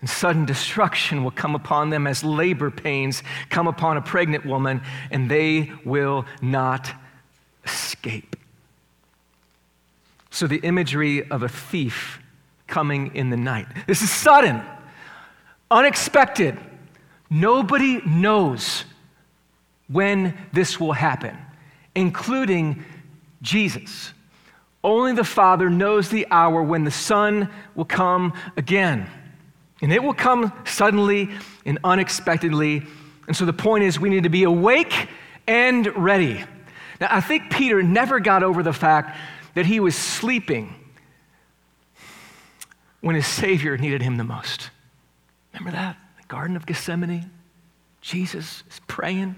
and 0.00 0.10
sudden 0.10 0.44
destruction 0.44 1.22
will 1.22 1.30
come 1.30 1.54
upon 1.54 1.90
them 1.90 2.08
as 2.08 2.24
labor 2.24 2.68
pains 2.72 3.22
come 3.48 3.68
upon 3.68 3.96
a 3.96 4.02
pregnant 4.02 4.44
woman, 4.44 4.82
and 5.12 5.30
they 5.30 5.70
will 5.84 6.26
not 6.42 6.90
escape. 7.64 8.34
So, 10.30 10.48
the 10.48 10.58
imagery 10.58 11.30
of 11.30 11.44
a 11.44 11.48
thief 11.48 12.18
coming 12.66 13.14
in 13.14 13.30
the 13.30 13.36
night. 13.36 13.66
This 13.86 14.02
is 14.02 14.10
sudden, 14.10 14.62
unexpected. 15.70 16.58
Nobody 17.28 18.00
knows 18.04 18.84
when 19.90 20.36
this 20.52 20.78
will 20.78 20.92
happen, 20.92 21.36
including 21.94 22.84
Jesus. 23.42 24.12
Only 24.82 25.12
the 25.12 25.24
Father 25.24 25.68
knows 25.68 26.08
the 26.08 26.26
hour 26.30 26.62
when 26.62 26.84
the 26.84 26.90
Son 26.90 27.50
will 27.74 27.84
come 27.84 28.32
again. 28.56 29.08
And 29.82 29.92
it 29.92 30.02
will 30.02 30.14
come 30.14 30.52
suddenly 30.64 31.30
and 31.64 31.78
unexpectedly. 31.84 32.82
And 33.26 33.36
so 33.36 33.44
the 33.44 33.52
point 33.52 33.84
is, 33.84 33.98
we 33.98 34.08
need 34.08 34.22
to 34.22 34.28
be 34.28 34.44
awake 34.44 35.08
and 35.46 35.86
ready. 35.96 36.44
Now, 37.00 37.08
I 37.10 37.20
think 37.20 37.50
Peter 37.50 37.82
never 37.82 38.20
got 38.20 38.42
over 38.42 38.62
the 38.62 38.72
fact 38.72 39.16
that 39.54 39.66
he 39.66 39.80
was 39.80 39.96
sleeping 39.96 40.74
when 43.00 43.14
his 43.14 43.26
Savior 43.26 43.76
needed 43.76 44.02
him 44.02 44.16
the 44.16 44.24
most. 44.24 44.70
Remember 45.52 45.76
that? 45.76 45.96
The 46.20 46.26
Garden 46.28 46.56
of 46.56 46.66
Gethsemane? 46.66 47.30
Jesus 48.00 48.62
is 48.70 48.80
praying. 48.86 49.36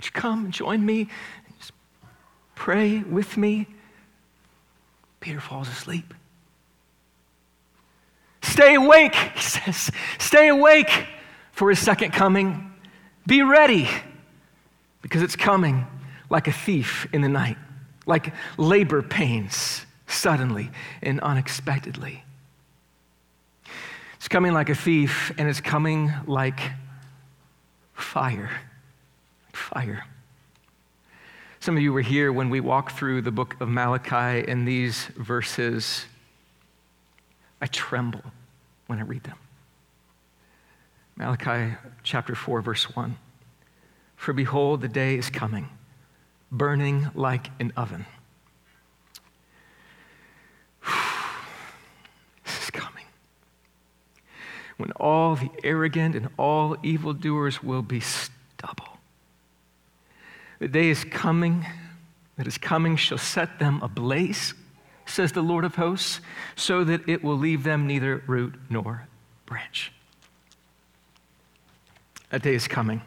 Would 0.00 0.06
you 0.06 0.12
come 0.12 0.46
and 0.46 0.54
join 0.54 0.86
me? 0.86 1.00
And 1.00 1.58
just 1.58 1.72
pray 2.54 3.00
with 3.00 3.36
me. 3.36 3.66
Peter 5.20 5.42
falls 5.42 5.68
asleep. 5.68 6.14
Stay 8.40 8.76
awake, 8.76 9.14
he 9.34 9.42
says. 9.42 9.90
Stay 10.18 10.48
awake 10.48 11.06
for 11.52 11.68
his 11.68 11.80
second 11.80 12.12
coming. 12.12 12.72
Be 13.26 13.42
ready 13.42 13.90
because 15.02 15.20
it's 15.20 15.36
coming 15.36 15.86
like 16.30 16.48
a 16.48 16.52
thief 16.52 17.06
in 17.12 17.20
the 17.20 17.28
night, 17.28 17.58
like 18.06 18.32
labor 18.56 19.02
pains 19.02 19.84
suddenly 20.06 20.70
and 21.02 21.20
unexpectedly. 21.20 22.24
It's 24.14 24.28
coming 24.28 24.54
like 24.54 24.70
a 24.70 24.74
thief, 24.74 25.30
and 25.36 25.46
it's 25.46 25.60
coming 25.60 26.10
like 26.26 26.58
fire. 27.92 28.50
Fire. 29.60 30.04
Some 31.60 31.76
of 31.76 31.82
you 31.82 31.92
were 31.92 32.00
here 32.00 32.32
when 32.32 32.48
we 32.48 32.60
walked 32.60 32.92
through 32.92 33.22
the 33.22 33.30
book 33.30 33.54
of 33.60 33.68
Malachi 33.68 34.48
in 34.50 34.64
these 34.64 35.06
verses. 35.16 36.06
I 37.60 37.66
tremble 37.66 38.22
when 38.86 38.98
I 38.98 39.02
read 39.02 39.24
them. 39.24 39.36
Malachi 41.16 41.76
chapter 42.02 42.34
4, 42.34 42.62
verse 42.62 42.96
1. 42.96 43.16
For 44.16 44.32
behold, 44.32 44.80
the 44.80 44.88
day 44.88 45.16
is 45.16 45.28
coming 45.28 45.68
burning 46.50 47.10
like 47.14 47.50
an 47.60 47.72
oven. 47.76 48.06
This 52.44 52.64
is 52.64 52.70
coming. 52.70 53.04
When 54.76 54.90
all 54.92 55.36
the 55.36 55.50
arrogant 55.62 56.16
and 56.16 56.28
all 56.36 56.76
evildoers 56.82 57.62
will 57.62 57.82
be 57.82 58.00
stubble. 58.00 58.89
The 60.60 60.68
day 60.68 60.90
is 60.90 61.04
coming 61.04 61.66
that 62.36 62.46
is 62.46 62.56
coming 62.56 62.96
shall 62.96 63.18
set 63.18 63.58
them 63.58 63.80
ablaze, 63.82 64.54
says 65.04 65.32
the 65.32 65.42
Lord 65.42 65.64
of 65.64 65.74
hosts, 65.74 66.20
so 66.56 66.84
that 66.84 67.06
it 67.06 67.22
will 67.22 67.36
leave 67.36 67.64
them 67.64 67.86
neither 67.86 68.22
root 68.26 68.54
nor 68.70 69.06
branch. 69.44 69.92
A 72.32 72.38
day 72.38 72.54
is 72.54 72.66
coming. 72.66 73.02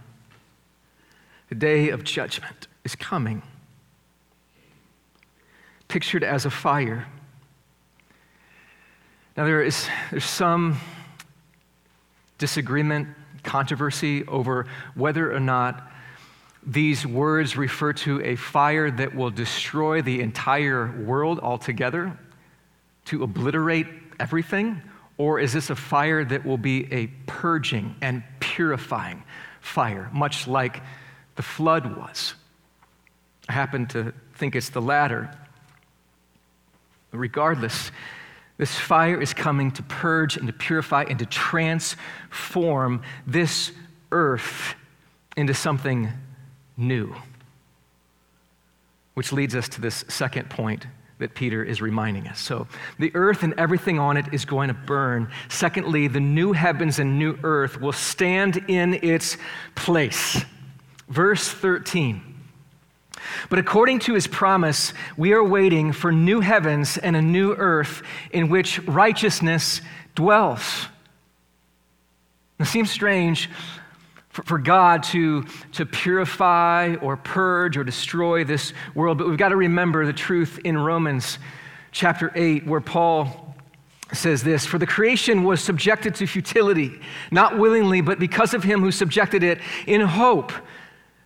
The 1.50 1.56
day 1.56 1.90
of 1.90 2.04
judgment 2.04 2.68
is 2.84 2.96
coming, 2.96 3.42
pictured 5.88 6.24
as 6.24 6.46
a 6.46 6.52
fire. 6.52 7.08
Now, 9.36 9.46
there 9.46 9.64
is 9.64 9.88
there's 10.12 10.26
some 10.26 10.78
disagreement, 12.38 13.08
controversy 13.42 14.28
over 14.28 14.68
whether 14.94 15.34
or 15.34 15.40
not 15.40 15.90
these 16.66 17.06
words 17.06 17.58
refer 17.58 17.94
to 17.94 18.22
a 18.22 18.36
fire 18.36 18.90
that 18.90 19.16
will 19.16 19.30
destroy 19.30 20.02
the 20.02 20.22
entire 20.22 20.92
world 21.04 21.40
altogether, 21.40 22.18
to 23.06 23.24
obliterate 23.24 23.88
everything, 24.20 24.82
or 25.18 25.40
is 25.40 25.54
this 25.54 25.70
a 25.70 25.76
fire 25.76 26.24
that 26.24 26.46
will 26.46 26.58
be 26.58 26.92
a 26.92 27.08
purging 27.28 27.96
and 28.02 28.24
purifying 28.40 29.24
fire, 29.62 30.10
much 30.14 30.48
like 30.48 30.82
the 31.36 31.42
flood 31.42 31.98
was? 31.98 32.34
I 33.50 33.54
happen 33.54 33.88
to 33.88 34.14
think 34.36 34.56
it's 34.56 34.70
the 34.70 34.82
latter. 34.82 35.36
Regardless, 37.12 37.92
this 38.58 38.74
fire 38.76 39.22
is 39.22 39.34
coming 39.34 39.72
to 39.72 39.84
purge 39.84 40.38
and 40.38 40.48
to 40.48 40.54
purify 40.54 41.04
and 41.04 41.20
to 41.20 41.26
transform 41.26 43.02
this 43.28 43.72
earth 44.12 44.76
into 45.36 45.54
something 45.54 46.12
new. 46.78 47.16
Which 49.14 49.32
leads 49.32 49.56
us 49.56 49.70
to 49.70 49.82
this 49.82 50.06
second 50.08 50.50
point 50.50 50.88
that 51.20 51.36
Peter 51.36 51.64
is 51.64 51.82
reminding 51.82 52.28
us. 52.28 52.40
So, 52.40 52.68
the 53.00 53.12
earth 53.16 53.44
and 53.44 53.54
everything 53.58 54.00
on 54.00 54.18
it 54.18 54.26
is 54.34 54.46
going 54.46 54.68
to 54.70 54.74
burn. 54.74 55.30
Secondly, 55.48 56.08
the 56.08 56.20
new 56.20 56.52
heavens 56.52 57.00
and 57.00 57.20
new 57.20 57.38
earth 57.44 57.80
will 57.80 57.94
stand 57.94 58.58
in 58.68 58.96
its 58.96 59.38
place. 59.76 60.44
Verse 61.08 61.48
13. 61.48 62.22
But 63.50 63.60
according 63.60 64.00
to 64.00 64.14
his 64.14 64.28
promise, 64.28 64.94
we 65.16 65.34
are 65.34 65.44
waiting 65.44 65.92
for 65.92 66.12
new 66.12 66.40
heavens 66.40 66.98
and 66.98 67.16
a 67.16 67.22
new 67.22 67.54
earth 67.54 68.04
in 68.32 68.50
which 68.50 68.80
righteousness 68.80 69.82
dwells. 70.16 70.88
It 72.60 72.66
seems 72.66 72.92
strange 72.92 73.50
for 74.34 74.58
God 74.58 75.04
to, 75.04 75.44
to 75.74 75.86
purify 75.86 76.96
or 77.02 77.16
purge 77.16 77.78
or 77.78 77.84
destroy 77.84 78.44
this 78.44 78.74
world, 78.96 79.20
but 79.20 79.28
we've 79.28 79.38
got 79.38 79.50
to 79.50 79.56
remember 79.56 80.06
the 80.06 80.14
truth 80.14 80.60
in 80.64 80.78
Romans 80.78 81.38
chapter 81.92 82.32
8, 82.34 82.66
where 82.66 82.82
Paul 82.82 83.56
says 84.12 84.42
this 84.42 84.66
For 84.66 84.80
the 84.80 84.88
creation 84.88 85.44
was 85.44 85.62
subjected 85.62 86.16
to 86.16 86.26
futility, 86.26 87.00
not 87.32 87.60
willingly, 87.60 88.02
but 88.02 88.18
because 88.18 88.56
of 88.56 88.64
him 88.64 88.82
who 88.82 88.92
subjected 88.92 89.44
it 89.44 89.60
in 89.86 90.02
hope 90.02 90.52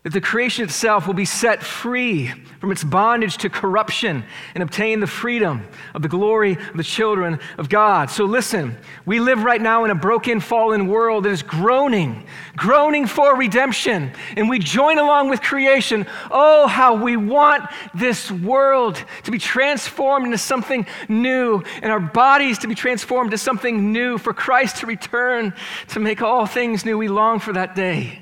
that 0.08 0.14
the 0.14 0.22
creation 0.22 0.64
itself 0.64 1.06
will 1.06 1.14
be 1.14 1.26
set 1.26 1.62
free 1.62 2.32
from 2.62 2.72
its 2.72 2.82
bondage 2.82 3.36
to 3.36 3.50
corruption 3.50 4.24
and 4.56 4.64
obtain 4.64 5.02
the 5.02 5.06
freedom 5.06 5.68
of 5.94 6.02
the 6.02 6.08
glory 6.08 6.54
of 6.54 6.78
the 6.78 6.84
children 6.84 7.38
of 7.58 7.68
God. 7.68 8.10
So 8.10 8.24
listen, 8.24 8.78
we 9.06 9.20
live 9.20 9.44
right 9.44 9.62
now 9.62 9.84
in 9.84 9.92
a 9.92 9.96
broken, 9.96 10.40
fallen 10.40 10.88
world 10.88 11.26
that 11.26 11.32
is 11.32 11.44
groaning, 11.44 12.26
groaning 12.56 13.06
for 13.06 13.36
redemption, 13.36 14.14
and 14.38 14.48
we 14.48 14.60
join 14.60 14.98
along 14.98 15.30
with 15.30 15.42
creation. 15.42 16.08
Oh, 16.32 16.68
how 16.68 16.96
we 16.96 17.18
want 17.18 17.70
this 17.94 18.32
world 18.32 19.04
to 19.26 19.32
be 19.32 19.40
transformed 19.40 20.24
into 20.24 20.38
something 20.38 20.88
new, 21.10 21.62
and 21.82 21.92
our 21.92 22.00
bodies 22.00 22.60
to 22.60 22.70
be 22.70 22.76
transformed 22.76 23.32
to 23.32 23.38
something 23.38 23.92
new, 23.92 24.18
for 24.18 24.34
Christ 24.34 24.78
to 24.78 24.86
return 24.86 25.54
to 25.90 26.00
make 26.00 26.22
all 26.22 26.46
things 26.46 26.86
new. 26.86 26.98
We 26.98 27.10
long 27.10 27.40
for 27.40 27.52
that 27.52 27.76
day 27.76 28.22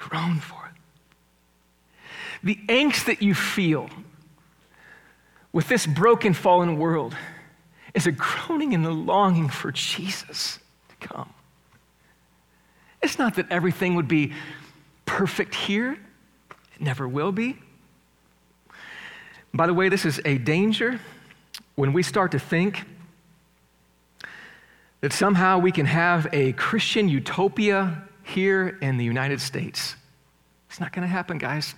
groan 0.00 0.40
for 0.40 0.66
it. 0.66 0.80
The 2.42 2.58
angst 2.68 3.04
that 3.06 3.20
you 3.20 3.34
feel 3.34 3.90
with 5.52 5.68
this 5.68 5.86
broken, 5.86 6.32
fallen 6.32 6.78
world 6.78 7.14
is 7.94 8.06
a 8.06 8.12
groaning 8.12 8.72
and 8.72 8.86
a 8.86 8.90
longing 8.90 9.48
for 9.48 9.70
Jesus 9.72 10.58
to 10.88 11.08
come. 11.08 11.32
It's 13.02 13.18
not 13.18 13.34
that 13.34 13.50
everything 13.50 13.94
would 13.96 14.08
be 14.08 14.32
perfect 15.04 15.54
here, 15.54 15.92
it 15.92 16.80
never 16.80 17.06
will 17.06 17.32
be. 17.32 17.58
By 19.52 19.66
the 19.66 19.74
way, 19.74 19.88
this 19.88 20.04
is 20.04 20.20
a 20.24 20.38
danger 20.38 21.00
when 21.74 21.92
we 21.92 22.02
start 22.02 22.32
to 22.32 22.38
think 22.38 22.84
that 25.00 25.12
somehow 25.12 25.58
we 25.58 25.72
can 25.72 25.86
have 25.86 26.28
a 26.32 26.52
Christian 26.52 27.08
utopia 27.08 28.04
here 28.30 28.78
in 28.80 28.96
the 28.96 29.04
United 29.04 29.40
States. 29.40 29.96
It's 30.68 30.80
not 30.80 30.92
going 30.92 31.02
to 31.02 31.08
happen, 31.08 31.38
guys. 31.38 31.74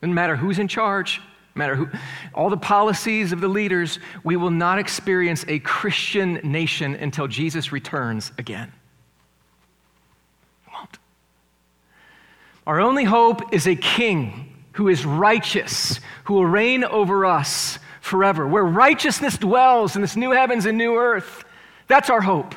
Doesn't 0.00 0.14
matter 0.14 0.36
who's 0.36 0.58
in 0.58 0.68
charge, 0.68 1.20
matter 1.54 1.74
who, 1.74 1.88
all 2.32 2.48
the 2.48 2.56
policies 2.56 3.32
of 3.32 3.40
the 3.40 3.48
leaders, 3.48 3.98
we 4.22 4.36
will 4.36 4.50
not 4.50 4.78
experience 4.78 5.44
a 5.48 5.58
Christian 5.58 6.34
nation 6.44 6.94
until 6.94 7.26
Jesus 7.26 7.72
returns 7.72 8.32
again. 8.38 8.72
Won't. 10.72 10.98
Our 12.66 12.80
only 12.80 13.04
hope 13.04 13.52
is 13.52 13.66
a 13.66 13.76
king 13.76 14.54
who 14.72 14.88
is 14.88 15.04
righteous, 15.04 16.00
who 16.24 16.34
will 16.34 16.46
reign 16.46 16.84
over 16.84 17.26
us 17.26 17.78
forever, 18.00 18.46
where 18.46 18.64
righteousness 18.64 19.38
dwells 19.38 19.96
in 19.96 20.02
this 20.02 20.16
new 20.16 20.30
heavens 20.30 20.66
and 20.66 20.76
new 20.76 20.96
earth. 20.96 21.44
That's 21.88 22.10
our 22.10 22.20
hope. 22.20 22.54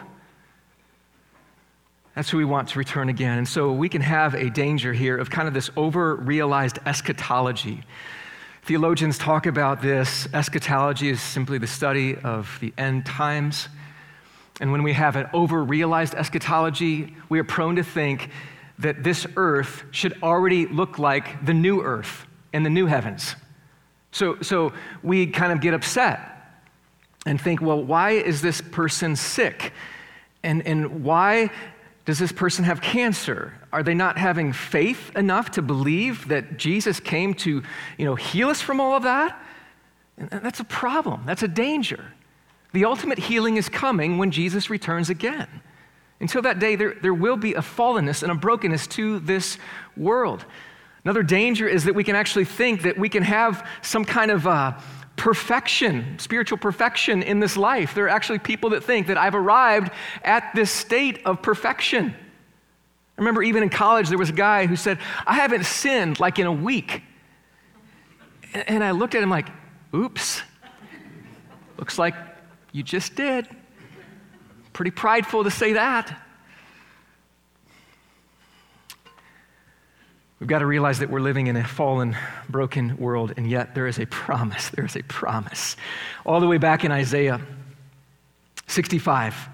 That's 2.18 2.32
who 2.32 2.40
we 2.40 2.46
want 2.46 2.70
to 2.70 2.80
return 2.80 3.10
again. 3.10 3.38
And 3.38 3.48
so 3.48 3.72
we 3.72 3.90
can 3.90 4.02
have 4.02 4.34
a 4.34 4.50
danger 4.50 4.92
here 4.92 5.16
of 5.16 5.30
kind 5.30 5.48
of 5.48 5.54
this 5.54 5.70
over 5.78 6.16
realized 6.16 6.80
eschatology. 6.84 7.84
Theologians 8.64 9.20
talk 9.20 9.46
about 9.46 9.84
this. 9.84 10.28
Eschatology 10.34 11.10
is 11.10 11.22
simply 11.22 11.60
the 11.60 11.68
study 11.68 12.16
of 12.16 12.58
the 12.60 12.74
end 12.76 13.06
times. 13.06 13.70
And 14.60 14.72
when 14.72 14.82
we 14.82 14.94
have 14.94 15.16
an 15.16 15.30
over 15.32 15.64
realized 15.64 16.16
eschatology, 16.16 17.16
we 17.30 17.38
are 17.38 17.44
prone 17.44 17.76
to 17.76 17.84
think 17.84 18.32
that 18.80 19.04
this 19.04 19.28
earth 19.36 19.84
should 19.92 20.18
already 20.24 20.66
look 20.66 20.98
like 20.98 21.46
the 21.46 21.54
new 21.54 21.84
earth 21.84 22.26
and 22.52 22.66
the 22.66 22.72
new 22.72 22.88
heavens. 22.88 23.36
So, 24.12 24.42
so 24.42 24.74
we 25.04 25.28
kind 25.28 25.54
of 25.54 25.62
get 25.62 25.76
upset 25.76 26.52
and 27.28 27.40
think, 27.40 27.62
well, 27.62 27.84
why 27.84 28.14
is 28.14 28.42
this 28.42 28.60
person 28.60 29.16
sick? 29.16 29.72
And, 30.42 30.66
and 30.66 31.04
why 31.04 31.52
does 32.08 32.20
this 32.20 32.32
person 32.32 32.64
have 32.64 32.80
cancer? 32.80 33.54
Are 33.74 33.84
they 33.84 33.94
not 33.94 34.18
having 34.18 34.54
faith 34.54 35.14
enough 35.14 35.52
to 35.52 35.62
believe 35.62 36.30
that 36.30 36.56
Jesus 36.56 37.02
came 37.02 37.34
to, 37.34 37.62
you 37.98 38.06
know, 38.06 38.16
heal 38.16 38.48
us 38.48 38.62
from 38.62 38.80
all 38.80 38.96
of 38.96 39.04
that? 39.04 39.38
And 40.18 40.30
that's 40.30 40.62
a 40.62 40.64
problem. 40.64 41.24
That's 41.26 41.44
a 41.44 41.50
danger. 41.50 42.14
The 42.72 42.86
ultimate 42.86 43.20
healing 43.20 43.58
is 43.58 43.68
coming 43.68 44.18
when 44.18 44.32
Jesus 44.32 44.70
returns 44.70 45.10
again. 45.10 45.50
Until 46.22 46.42
that 46.44 46.60
day, 46.60 46.78
there, 46.78 46.96
there 47.02 47.14
will 47.14 47.36
be 47.36 47.56
a 47.56 47.62
fallenness 47.62 48.24
and 48.24 48.32
a 48.32 48.36
brokenness 48.36 48.88
to 48.88 49.20
this 49.20 49.58
world. 49.98 50.46
Another 51.04 51.24
danger 51.24 51.68
is 51.68 51.84
that 51.84 51.94
we 51.94 52.06
can 52.06 52.16
actually 52.16 52.46
think 52.46 52.84
that 52.84 52.98
we 52.98 53.10
can 53.10 53.24
have 53.24 53.68
some 53.82 54.06
kind 54.06 54.32
of 54.32 54.48
uh, 54.48 54.80
perfection, 55.18 56.18
spiritual 56.20 56.58
perfection 56.58 57.22
in 57.22 57.42
this 57.42 57.58
life. 57.58 57.94
There 57.94 58.06
are 58.06 58.10
actually 58.10 58.40
people 58.40 58.70
that 58.70 58.84
think 58.84 59.08
that 59.08 59.18
I've 59.18 59.36
arrived 59.36 59.92
at 60.24 60.56
this 60.56 60.72
state 60.72 61.26
of 61.26 61.42
perfection. 61.42 62.16
I 62.16 63.22
remember 63.22 63.44
even 63.44 63.64
in 63.64 63.70
college, 63.70 64.10
there 64.10 64.18
was 64.18 64.30
a 64.30 64.34
guy 64.34 64.68
who 64.68 64.76
said, 64.76 65.00
I 65.26 65.34
haven't 65.34 65.66
sinned 65.66 66.20
like 66.20 66.40
in 66.40 66.46
a 66.46 66.52
week. 66.52 67.02
And 68.54 68.84
I 68.84 68.92
looked 68.92 69.16
at 69.16 69.24
him 69.24 69.30
like, 69.30 69.50
oops, 69.94 70.42
looks 71.78 71.98
like 71.98 72.14
you 72.72 72.84
just 72.84 73.16
did. 73.16 73.48
Pretty 74.72 74.92
prideful 74.92 75.44
to 75.44 75.52
say 75.52 75.74
that. 75.74 76.22
We've 80.40 80.48
got 80.48 80.60
to 80.60 80.68
realize 80.68 81.00
that 81.00 81.10
we're 81.10 81.20
living 81.20 81.48
in 81.48 81.56
a 81.56 81.64
fallen, 81.64 82.16
broken 82.48 82.96
world, 82.98 83.34
and 83.38 83.50
yet 83.50 83.74
there 83.74 83.88
is 83.88 83.98
a 83.98 84.06
promise. 84.06 84.70
There 84.70 84.86
is 84.86 84.96
a 84.96 85.02
promise. 85.04 85.76
All 86.26 86.40
the 86.40 86.48
way 86.48 86.60
back 86.60 86.84
in 86.84 86.92
Isaiah 86.92 87.42
65, 88.68 89.50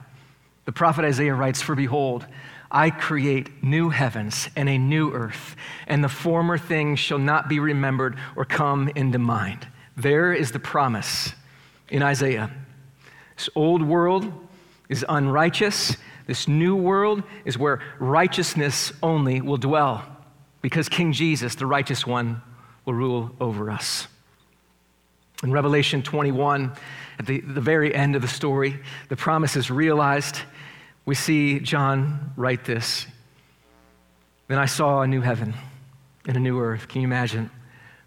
the 0.65 0.73
prophet 0.73 1.05
Isaiah 1.05 1.35
writes, 1.35 1.61
For 1.61 1.75
behold, 1.75 2.25
I 2.69 2.89
create 2.89 3.63
new 3.63 3.89
heavens 3.89 4.49
and 4.57 4.67
a 4.67 4.77
new 4.77 5.13
earth, 5.13 5.55
and 5.87 6.03
the 6.03 6.09
former 6.09 6.57
things 6.57 6.99
shall 6.99 7.19
not 7.19 7.47
be 7.47 7.59
remembered 7.59 8.17
or 8.35 8.43
come 8.43 8.89
into 8.89 9.19
mind. 9.19 9.65
There 9.95 10.33
is 10.33 10.51
the 10.51 10.59
promise 10.59 11.33
in 11.87 12.03
Isaiah. 12.03 12.51
This 13.37 13.49
old 13.55 13.81
world 13.83 14.33
is 14.89 15.05
unrighteous. 15.07 15.95
This 16.27 16.47
new 16.47 16.75
world 16.75 17.23
is 17.45 17.57
where 17.57 17.79
righteousness 17.99 18.91
only 19.01 19.39
will 19.39 19.57
dwell 19.57 20.12
because 20.63 20.87
King 20.87 21.11
Jesus, 21.11 21.55
the 21.55 21.67
righteous 21.67 22.07
one, 22.07 22.41
will 22.85 22.93
rule 22.93 23.35
over 23.39 23.69
us. 23.69 24.07
In 25.43 25.51
Revelation 25.51 26.01
21, 26.01 26.71
at 27.19 27.25
the, 27.25 27.41
the 27.41 27.61
very 27.61 27.93
end 27.93 28.15
of 28.15 28.21
the 28.21 28.29
story, 28.29 28.79
the 29.09 29.17
promise 29.17 29.57
is 29.57 29.69
realized. 29.69 30.39
We 31.05 31.15
see 31.15 31.59
John 31.59 32.31
write 32.37 32.63
this 32.63 33.05
Then 34.47 34.57
I 34.57 34.65
saw 34.65 35.01
a 35.01 35.07
new 35.07 35.19
heaven 35.19 35.53
and 36.25 36.37
a 36.37 36.39
new 36.39 36.59
earth. 36.59 36.87
Can 36.87 37.01
you 37.01 37.07
imagine? 37.07 37.51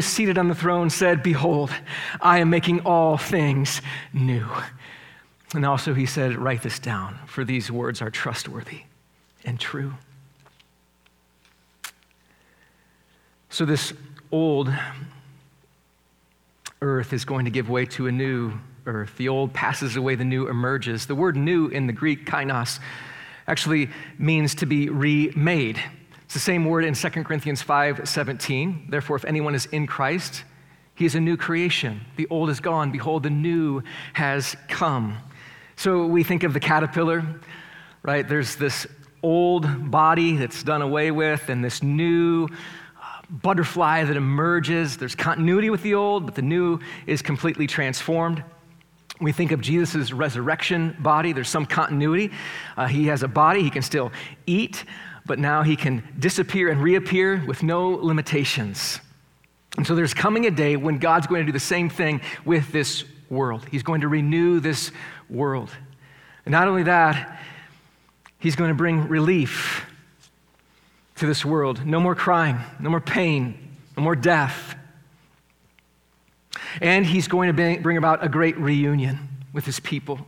was 0.00 0.06
seated 0.06 0.38
on 0.38 0.48
the 0.48 0.54
throne 0.54 0.88
said, 0.88 1.22
Behold, 1.22 1.70
I 2.22 2.38
am 2.38 2.48
making 2.48 2.80
all 2.86 3.18
things 3.18 3.82
new. 4.14 4.46
And 5.52 5.66
also 5.66 5.92
he 5.92 6.06
said, 6.06 6.36
Write 6.36 6.62
this 6.62 6.78
down, 6.78 7.18
for 7.26 7.44
these 7.44 7.70
words 7.70 8.00
are 8.00 8.08
trustworthy 8.08 8.84
and 9.44 9.60
true. 9.60 9.92
So, 13.50 13.66
this 13.66 13.92
old 14.32 14.72
earth 16.80 17.12
is 17.12 17.26
going 17.26 17.44
to 17.44 17.50
give 17.50 17.68
way 17.68 17.84
to 17.84 18.06
a 18.06 18.12
new 18.12 18.54
earth. 18.86 19.18
The 19.18 19.28
old 19.28 19.52
passes 19.52 19.96
away, 19.96 20.14
the 20.14 20.24
new 20.24 20.48
emerges. 20.48 21.04
The 21.04 21.14
word 21.14 21.36
new 21.36 21.68
in 21.68 21.86
the 21.86 21.92
Greek, 21.92 22.24
kainos, 22.24 22.80
actually 23.46 23.90
means 24.16 24.54
to 24.54 24.64
be 24.64 24.88
remade. 24.88 25.78
It's 26.30 26.34
the 26.34 26.38
same 26.38 26.64
word 26.64 26.84
in 26.84 26.94
2 26.94 27.10
Corinthians 27.24 27.60
5 27.60 28.08
17. 28.08 28.86
Therefore, 28.88 29.16
if 29.16 29.24
anyone 29.24 29.56
is 29.56 29.66
in 29.66 29.88
Christ, 29.88 30.44
he 30.94 31.04
is 31.04 31.16
a 31.16 31.20
new 31.20 31.36
creation. 31.36 32.02
The 32.14 32.28
old 32.30 32.50
is 32.50 32.60
gone. 32.60 32.92
Behold, 32.92 33.24
the 33.24 33.30
new 33.30 33.82
has 34.12 34.56
come. 34.68 35.18
So 35.74 36.06
we 36.06 36.22
think 36.22 36.44
of 36.44 36.52
the 36.54 36.60
caterpillar, 36.60 37.24
right? 38.04 38.28
There's 38.28 38.54
this 38.54 38.86
old 39.24 39.90
body 39.90 40.36
that's 40.36 40.62
done 40.62 40.82
away 40.82 41.10
with, 41.10 41.48
and 41.48 41.64
this 41.64 41.82
new 41.82 42.44
uh, 42.46 43.22
butterfly 43.28 44.04
that 44.04 44.16
emerges. 44.16 44.98
There's 44.98 45.16
continuity 45.16 45.68
with 45.68 45.82
the 45.82 45.94
old, 45.94 46.26
but 46.26 46.36
the 46.36 46.42
new 46.42 46.78
is 47.08 47.22
completely 47.22 47.66
transformed. 47.66 48.44
We 49.20 49.32
think 49.32 49.50
of 49.50 49.60
Jesus' 49.60 50.12
resurrection 50.12 50.96
body. 51.00 51.32
There's 51.32 51.48
some 51.48 51.66
continuity. 51.66 52.30
Uh, 52.76 52.86
he 52.86 53.08
has 53.08 53.24
a 53.24 53.28
body. 53.28 53.64
He 53.64 53.70
can 53.70 53.82
still 53.82 54.12
eat, 54.46 54.84
but 55.26 55.38
now 55.38 55.62
he 55.62 55.76
can 55.76 56.02
disappear 56.18 56.68
and 56.68 56.82
reappear 56.82 57.42
with 57.46 57.62
no 57.62 57.90
limitations. 57.90 59.00
And 59.76 59.86
so 59.86 59.94
there's 59.94 60.14
coming 60.14 60.46
a 60.46 60.50
day 60.50 60.76
when 60.76 60.98
God's 60.98 61.26
going 61.26 61.42
to 61.42 61.46
do 61.46 61.52
the 61.52 61.60
same 61.60 61.88
thing 61.88 62.20
with 62.44 62.72
this 62.72 63.04
world. 63.28 63.64
He's 63.70 63.82
going 63.82 64.00
to 64.00 64.08
renew 64.08 64.60
this 64.60 64.90
world. 65.28 65.70
And 66.44 66.52
not 66.52 66.68
only 66.68 66.82
that, 66.84 67.40
he's 68.38 68.56
going 68.56 68.70
to 68.70 68.74
bring 68.74 69.08
relief 69.08 69.86
to 71.16 71.26
this 71.26 71.44
world. 71.44 71.84
No 71.86 72.00
more 72.00 72.14
crying, 72.14 72.58
no 72.80 72.90
more 72.90 73.00
pain, 73.00 73.76
no 73.96 74.02
more 74.02 74.16
death. 74.16 74.74
And 76.80 77.04
he's 77.06 77.28
going 77.28 77.54
to 77.54 77.80
bring 77.80 77.96
about 77.96 78.24
a 78.24 78.28
great 78.28 78.56
reunion 78.58 79.18
with 79.52 79.66
his 79.66 79.80
people. 79.80 80.18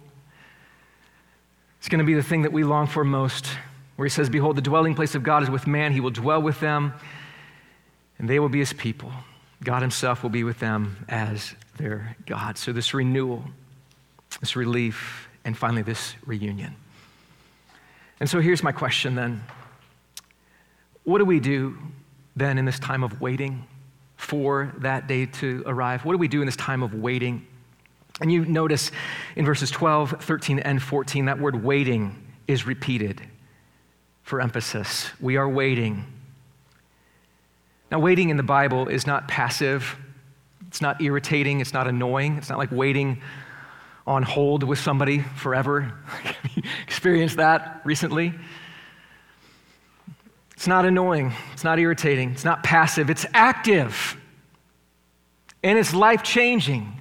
It's 1.78 1.88
going 1.88 1.98
to 1.98 2.04
be 2.04 2.14
the 2.14 2.22
thing 2.22 2.42
that 2.42 2.52
we 2.52 2.62
long 2.62 2.86
for 2.86 3.04
most, 3.04 3.46
where 3.96 4.06
he 4.06 4.10
says, 4.10 4.28
Behold, 4.28 4.56
the 4.56 4.62
dwelling 4.62 4.94
place 4.94 5.14
of 5.14 5.22
God 5.22 5.42
is 5.42 5.50
with 5.50 5.66
man. 5.66 5.92
He 5.92 6.00
will 6.00 6.10
dwell 6.10 6.40
with 6.40 6.60
them, 6.60 6.94
and 8.18 8.28
they 8.28 8.38
will 8.38 8.48
be 8.48 8.58
his 8.58 8.72
people. 8.72 9.12
God 9.62 9.82
himself 9.82 10.22
will 10.22 10.30
be 10.30 10.44
with 10.44 10.58
them 10.58 11.04
as 11.08 11.54
their 11.76 12.16
God. 12.26 12.58
So, 12.58 12.72
this 12.72 12.94
renewal, 12.94 13.44
this 14.40 14.56
relief, 14.56 15.28
and 15.44 15.56
finally, 15.56 15.82
this 15.82 16.14
reunion. 16.26 16.74
And 18.18 18.28
so, 18.28 18.40
here's 18.40 18.62
my 18.62 18.72
question 18.72 19.14
then 19.14 19.42
What 21.04 21.18
do 21.18 21.24
we 21.24 21.40
do 21.40 21.78
then 22.34 22.58
in 22.58 22.64
this 22.64 22.78
time 22.78 23.04
of 23.04 23.20
waiting 23.20 23.66
for 24.16 24.72
that 24.78 25.06
day 25.06 25.26
to 25.26 25.62
arrive? 25.66 26.04
What 26.04 26.12
do 26.12 26.18
we 26.18 26.28
do 26.28 26.40
in 26.40 26.46
this 26.46 26.56
time 26.56 26.82
of 26.82 26.94
waiting? 26.94 27.46
And 28.20 28.30
you 28.30 28.44
notice 28.44 28.90
in 29.36 29.44
verses 29.44 29.70
12, 29.70 30.16
13, 30.20 30.60
and 30.60 30.82
14, 30.82 31.24
that 31.24 31.38
word 31.38 31.64
waiting 31.64 32.22
is 32.46 32.66
repeated 32.66 33.22
for 34.22 34.40
emphasis. 34.40 35.10
We 35.20 35.36
are 35.36 35.48
waiting. 35.48 36.04
Now, 37.90 37.98
waiting 37.98 38.30
in 38.30 38.36
the 38.36 38.42
Bible 38.42 38.88
is 38.88 39.06
not 39.06 39.28
passive, 39.28 39.96
it's 40.66 40.80
not 40.80 41.02
irritating, 41.02 41.60
it's 41.60 41.74
not 41.74 41.86
annoying, 41.86 42.38
it's 42.38 42.48
not 42.48 42.56
like 42.56 42.72
waiting 42.72 43.20
on 44.06 44.22
hold 44.22 44.62
with 44.62 44.78
somebody 44.78 45.18
forever. 45.18 45.92
Experienced 46.86 47.36
that 47.36 47.82
recently. 47.84 48.32
It's 50.54 50.66
not 50.66 50.86
annoying, 50.86 51.32
it's 51.52 51.64
not 51.64 51.78
irritating, 51.78 52.30
it's 52.30 52.44
not 52.44 52.62
passive, 52.62 53.10
it's 53.10 53.26
active. 53.34 54.16
And 55.62 55.78
it's 55.78 55.92
life 55.92 56.22
changing. 56.22 56.98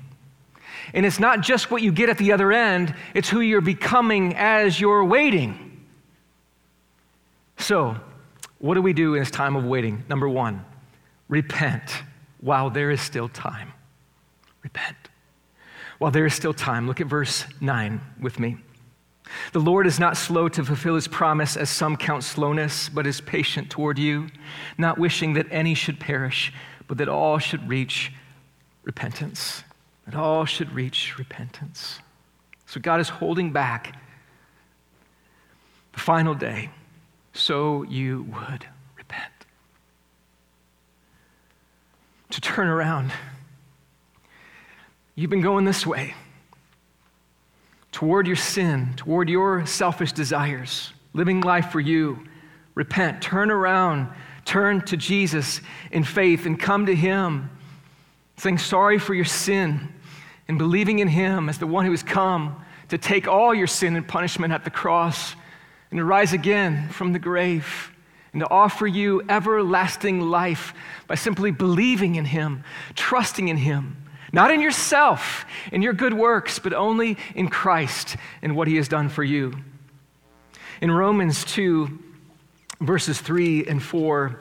And 0.93 1.05
it's 1.05 1.19
not 1.19 1.41
just 1.41 1.71
what 1.71 1.81
you 1.81 1.91
get 1.91 2.09
at 2.09 2.17
the 2.17 2.33
other 2.33 2.51
end, 2.51 2.93
it's 3.13 3.29
who 3.29 3.39
you're 3.39 3.61
becoming 3.61 4.35
as 4.35 4.79
you're 4.79 5.05
waiting. 5.05 5.70
So, 7.61 7.95
what 8.59 8.75
do 8.75 8.81
we 8.81 8.93
do 8.93 9.13
in 9.13 9.21
this 9.21 9.31
time 9.31 9.55
of 9.55 9.63
waiting? 9.63 10.03
Number 10.09 10.27
one, 10.27 10.65
repent 11.29 12.03
while 12.39 12.69
there 12.69 12.91
is 12.91 13.01
still 13.01 13.29
time. 13.29 13.71
Repent. 14.63 14.97
While 15.97 16.11
there 16.11 16.25
is 16.25 16.33
still 16.33 16.53
time. 16.53 16.87
Look 16.87 16.99
at 16.99 17.07
verse 17.07 17.45
9 17.61 18.01
with 18.19 18.39
me. 18.39 18.57
The 19.53 19.59
Lord 19.59 19.87
is 19.87 19.99
not 19.99 20.17
slow 20.17 20.49
to 20.49 20.65
fulfill 20.65 20.95
his 20.95 21.07
promise, 21.07 21.55
as 21.55 21.69
some 21.69 21.95
count 21.95 22.23
slowness, 22.23 22.89
but 22.89 23.07
is 23.07 23.21
patient 23.21 23.69
toward 23.69 23.97
you, 23.97 24.27
not 24.77 24.97
wishing 24.97 25.33
that 25.33 25.47
any 25.49 25.73
should 25.73 25.99
perish, 25.99 26.51
but 26.87 26.97
that 26.97 27.07
all 27.07 27.37
should 27.37 27.69
reach 27.69 28.11
repentance 28.83 29.63
that 30.05 30.15
all 30.15 30.45
should 30.45 30.73
reach 30.73 31.17
repentance. 31.17 31.99
So 32.65 32.79
God 32.79 32.99
is 32.99 33.09
holding 33.09 33.51
back 33.51 33.99
the 35.93 35.99
final 35.99 36.33
day 36.33 36.69
so 37.33 37.83
you 37.83 38.23
would 38.23 38.65
repent. 38.97 39.31
To 42.31 42.41
turn 42.41 42.67
around. 42.67 43.11
You've 45.15 45.29
been 45.29 45.41
going 45.41 45.65
this 45.65 45.85
way 45.85 46.13
toward 47.91 48.25
your 48.25 48.35
sin, 48.35 48.93
toward 48.95 49.29
your 49.29 49.65
selfish 49.65 50.13
desires, 50.13 50.93
living 51.13 51.41
life 51.41 51.71
for 51.71 51.79
you. 51.79 52.25
Repent, 52.73 53.21
turn 53.21 53.51
around, 53.51 54.09
turn 54.45 54.81
to 54.85 54.95
Jesus 54.95 55.59
in 55.91 56.03
faith, 56.03 56.45
and 56.45 56.59
come 56.59 56.85
to 56.85 56.95
Him 56.95 57.49
saying 58.37 58.57
sorry 58.57 58.97
for 58.97 59.13
your 59.13 59.25
sin 59.25 59.87
and 60.47 60.57
believing 60.57 60.99
in 60.99 61.07
Him 61.07 61.47
as 61.47 61.59
the 61.59 61.67
one 61.67 61.85
who 61.85 61.91
has 61.91 62.01
come 62.01 62.65
to 62.89 62.97
take 62.97 63.27
all 63.27 63.53
your 63.53 63.67
sin 63.67 63.95
and 63.95 64.07
punishment 64.07 64.51
at 64.51 64.63
the 64.63 64.71
cross 64.71 65.35
and 65.91 65.97
to 65.97 66.03
rise 66.05 66.33
again 66.33 66.89
from 66.89 67.13
the 67.13 67.19
grave 67.19 67.91
and 68.33 68.39
to 68.39 68.49
offer 68.49 68.87
you 68.87 69.21
everlasting 69.29 70.21
life 70.21 70.73
by 71.07 71.15
simply 71.15 71.51
believing 71.51 72.15
in 72.15 72.25
Him, 72.25 72.63
trusting 72.95 73.49
in 73.49 73.57
Him, 73.57 73.97
not 74.31 74.51
in 74.51 74.61
yourself, 74.61 75.45
in 75.71 75.81
your 75.81 75.93
good 75.93 76.13
works, 76.13 76.57
but 76.57 76.73
only 76.73 77.17
in 77.35 77.49
Christ 77.49 78.15
and 78.41 78.55
what 78.55 78.69
He 78.69 78.77
has 78.77 78.87
done 78.87 79.09
for 79.09 79.23
you. 79.23 79.53
In 80.79 80.89
Romans 80.89 81.43
2, 81.43 81.99
verses 82.79 83.19
3 83.19 83.67
and 83.67 83.83
4, 83.83 84.39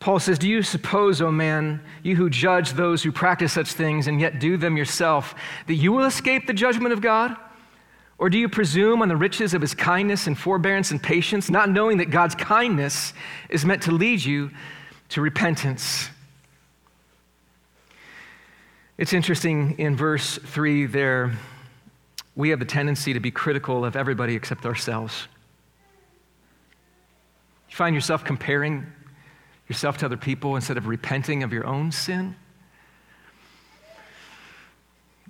Paul 0.00 0.18
says, 0.18 0.38
Do 0.38 0.48
you 0.48 0.62
suppose, 0.62 1.20
O 1.20 1.30
man, 1.30 1.82
you 2.02 2.16
who 2.16 2.30
judge 2.30 2.72
those 2.72 3.02
who 3.02 3.12
practice 3.12 3.52
such 3.52 3.72
things 3.72 4.06
and 4.06 4.20
yet 4.20 4.40
do 4.40 4.56
them 4.56 4.76
yourself, 4.76 5.34
that 5.66 5.74
you 5.74 5.92
will 5.92 6.04
escape 6.04 6.46
the 6.46 6.54
judgment 6.54 6.92
of 6.92 7.00
God? 7.00 7.36
Or 8.18 8.30
do 8.30 8.38
you 8.38 8.48
presume 8.48 9.02
on 9.02 9.08
the 9.08 9.16
riches 9.16 9.52
of 9.52 9.60
his 9.60 9.74
kindness 9.74 10.26
and 10.26 10.38
forbearance 10.38 10.90
and 10.90 11.02
patience, 11.02 11.50
not 11.50 11.68
knowing 11.68 11.98
that 11.98 12.06
God's 12.06 12.34
kindness 12.34 13.12
is 13.50 13.64
meant 13.64 13.82
to 13.82 13.92
lead 13.92 14.24
you 14.24 14.50
to 15.10 15.20
repentance? 15.20 16.08
It's 18.96 19.12
interesting 19.12 19.78
in 19.78 19.96
verse 19.96 20.38
3 20.38 20.86
there, 20.86 21.36
we 22.34 22.48
have 22.48 22.58
the 22.58 22.64
tendency 22.64 23.12
to 23.12 23.20
be 23.20 23.30
critical 23.30 23.84
of 23.84 23.96
everybody 23.96 24.34
except 24.34 24.64
ourselves. 24.64 25.28
You 27.68 27.76
find 27.76 27.94
yourself 27.94 28.24
comparing 28.24 28.86
yourself 29.68 29.98
to 29.98 30.06
other 30.06 30.16
people 30.16 30.56
instead 30.56 30.78
of 30.78 30.86
repenting 30.86 31.42
of 31.42 31.52
your 31.52 31.66
own 31.66 31.92
sin. 31.92 32.36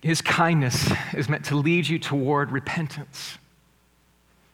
His 0.06 0.22
kindness 0.22 0.92
is 1.14 1.28
meant 1.28 1.46
to 1.46 1.56
lead 1.56 1.88
you 1.88 1.98
toward 1.98 2.52
repentance. 2.52 3.38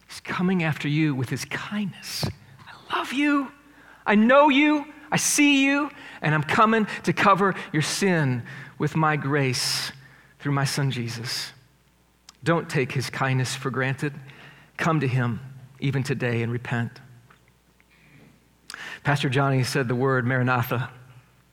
He's 0.08 0.18
coming 0.20 0.62
after 0.62 0.88
you 0.88 1.14
with 1.14 1.28
his 1.28 1.44
kindness. 1.44 2.24
I 2.66 2.96
love 2.96 3.12
you. 3.12 3.52
I 4.06 4.14
know 4.14 4.48
you. 4.48 4.86
I 5.10 5.18
see 5.18 5.66
you. 5.66 5.90
And 6.22 6.34
I'm 6.34 6.42
coming 6.42 6.86
to 7.02 7.12
cover 7.12 7.54
your 7.70 7.82
sin 7.82 8.44
with 8.78 8.96
my 8.96 9.16
grace 9.16 9.92
through 10.38 10.52
my 10.52 10.64
son 10.64 10.90
Jesus. 10.90 11.52
Don't 12.42 12.66
take 12.66 12.90
his 12.90 13.10
kindness 13.10 13.54
for 13.54 13.68
granted. 13.68 14.14
Come 14.78 15.00
to 15.00 15.06
him 15.06 15.38
even 15.80 16.02
today 16.02 16.40
and 16.40 16.50
repent. 16.50 16.92
Pastor 19.04 19.28
Johnny 19.28 19.64
said 19.64 19.86
the 19.86 19.94
word 19.94 20.24
Maranatha. 20.24 20.88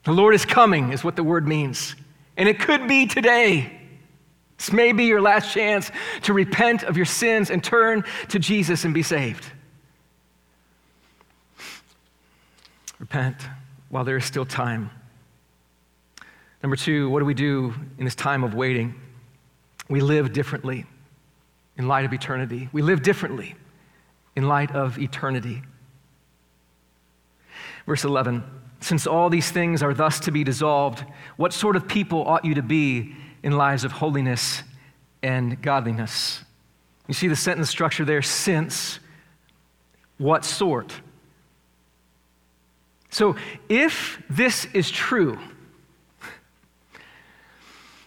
The 0.05 0.13
Lord 0.13 0.35
is 0.35 0.45
coming, 0.45 0.93
is 0.93 1.03
what 1.03 1.17
the 1.17 1.23
word 1.25 1.45
means. 1.45 1.97
And 2.38 2.47
it 2.47 2.62
could 2.62 2.88
be 2.88 3.05
today. 3.05 3.75
This 4.60 4.74
may 4.74 4.91
be 4.91 5.06
your 5.06 5.22
last 5.22 5.54
chance 5.54 5.89
to 6.24 6.34
repent 6.34 6.84
of 6.84 6.98
your 6.98 7.06
sins 7.06 7.50
and 7.50 7.63
turn 7.63 8.04
to 8.28 8.39
Jesus 8.39 8.84
and 8.84 8.93
be 8.93 9.02
saved. 9.02 9.45
Repent 13.00 13.38
while 13.88 14.04
there 14.04 14.17
is 14.17 14.26
still 14.26 14.45
time. 14.45 14.91
Number 16.62 16.76
two, 16.76 17.10
what 17.10 17.19
do 17.19 17.26
we 17.26 17.34
do 17.34 17.74
in 17.98 18.04
this 18.04 18.15
time 18.15 18.43
of 18.43 18.54
waiting? 18.54 18.95
We 19.88 20.02
live 20.02 20.34
differently 20.34 20.86
in 21.78 21.88
light 21.88 22.04
of 22.04 22.12
eternity. 22.12 22.67
We 22.74 22.82
live 22.82 23.02
differently 23.02 23.56
in 24.36 24.50
light 24.50 24.72
of 24.76 25.00
eternity. 25.00 25.62
Verse 27.86 28.04
11 28.04 28.43
Since 28.82 29.08
all 29.08 29.30
these 29.30 29.50
things 29.52 29.82
are 29.82 29.93
thus 29.93 30.19
to 30.22 30.32
be 30.32 30.43
dissolved, 30.43 31.06
what 31.38 31.54
sort 31.54 31.78
of 31.78 31.88
people 31.88 32.28
ought 32.28 32.43
you 32.43 32.56
to 32.56 32.62
be 32.62 33.15
in 33.43 33.54
lives 33.54 33.84
of 33.84 33.91
holiness 33.91 34.63
and 35.21 35.62
godliness? 35.62 36.43
You 37.08 37.13
see 37.13 37.28
the 37.28 37.36
sentence 37.36 37.69
structure 37.69 38.06
there 38.06 38.21
since 38.21 38.99
what 40.17 40.45
sort? 40.45 40.93
So, 43.10 43.36
if 43.67 44.21
this 44.30 44.65
is 44.73 44.91
true, 44.91 45.39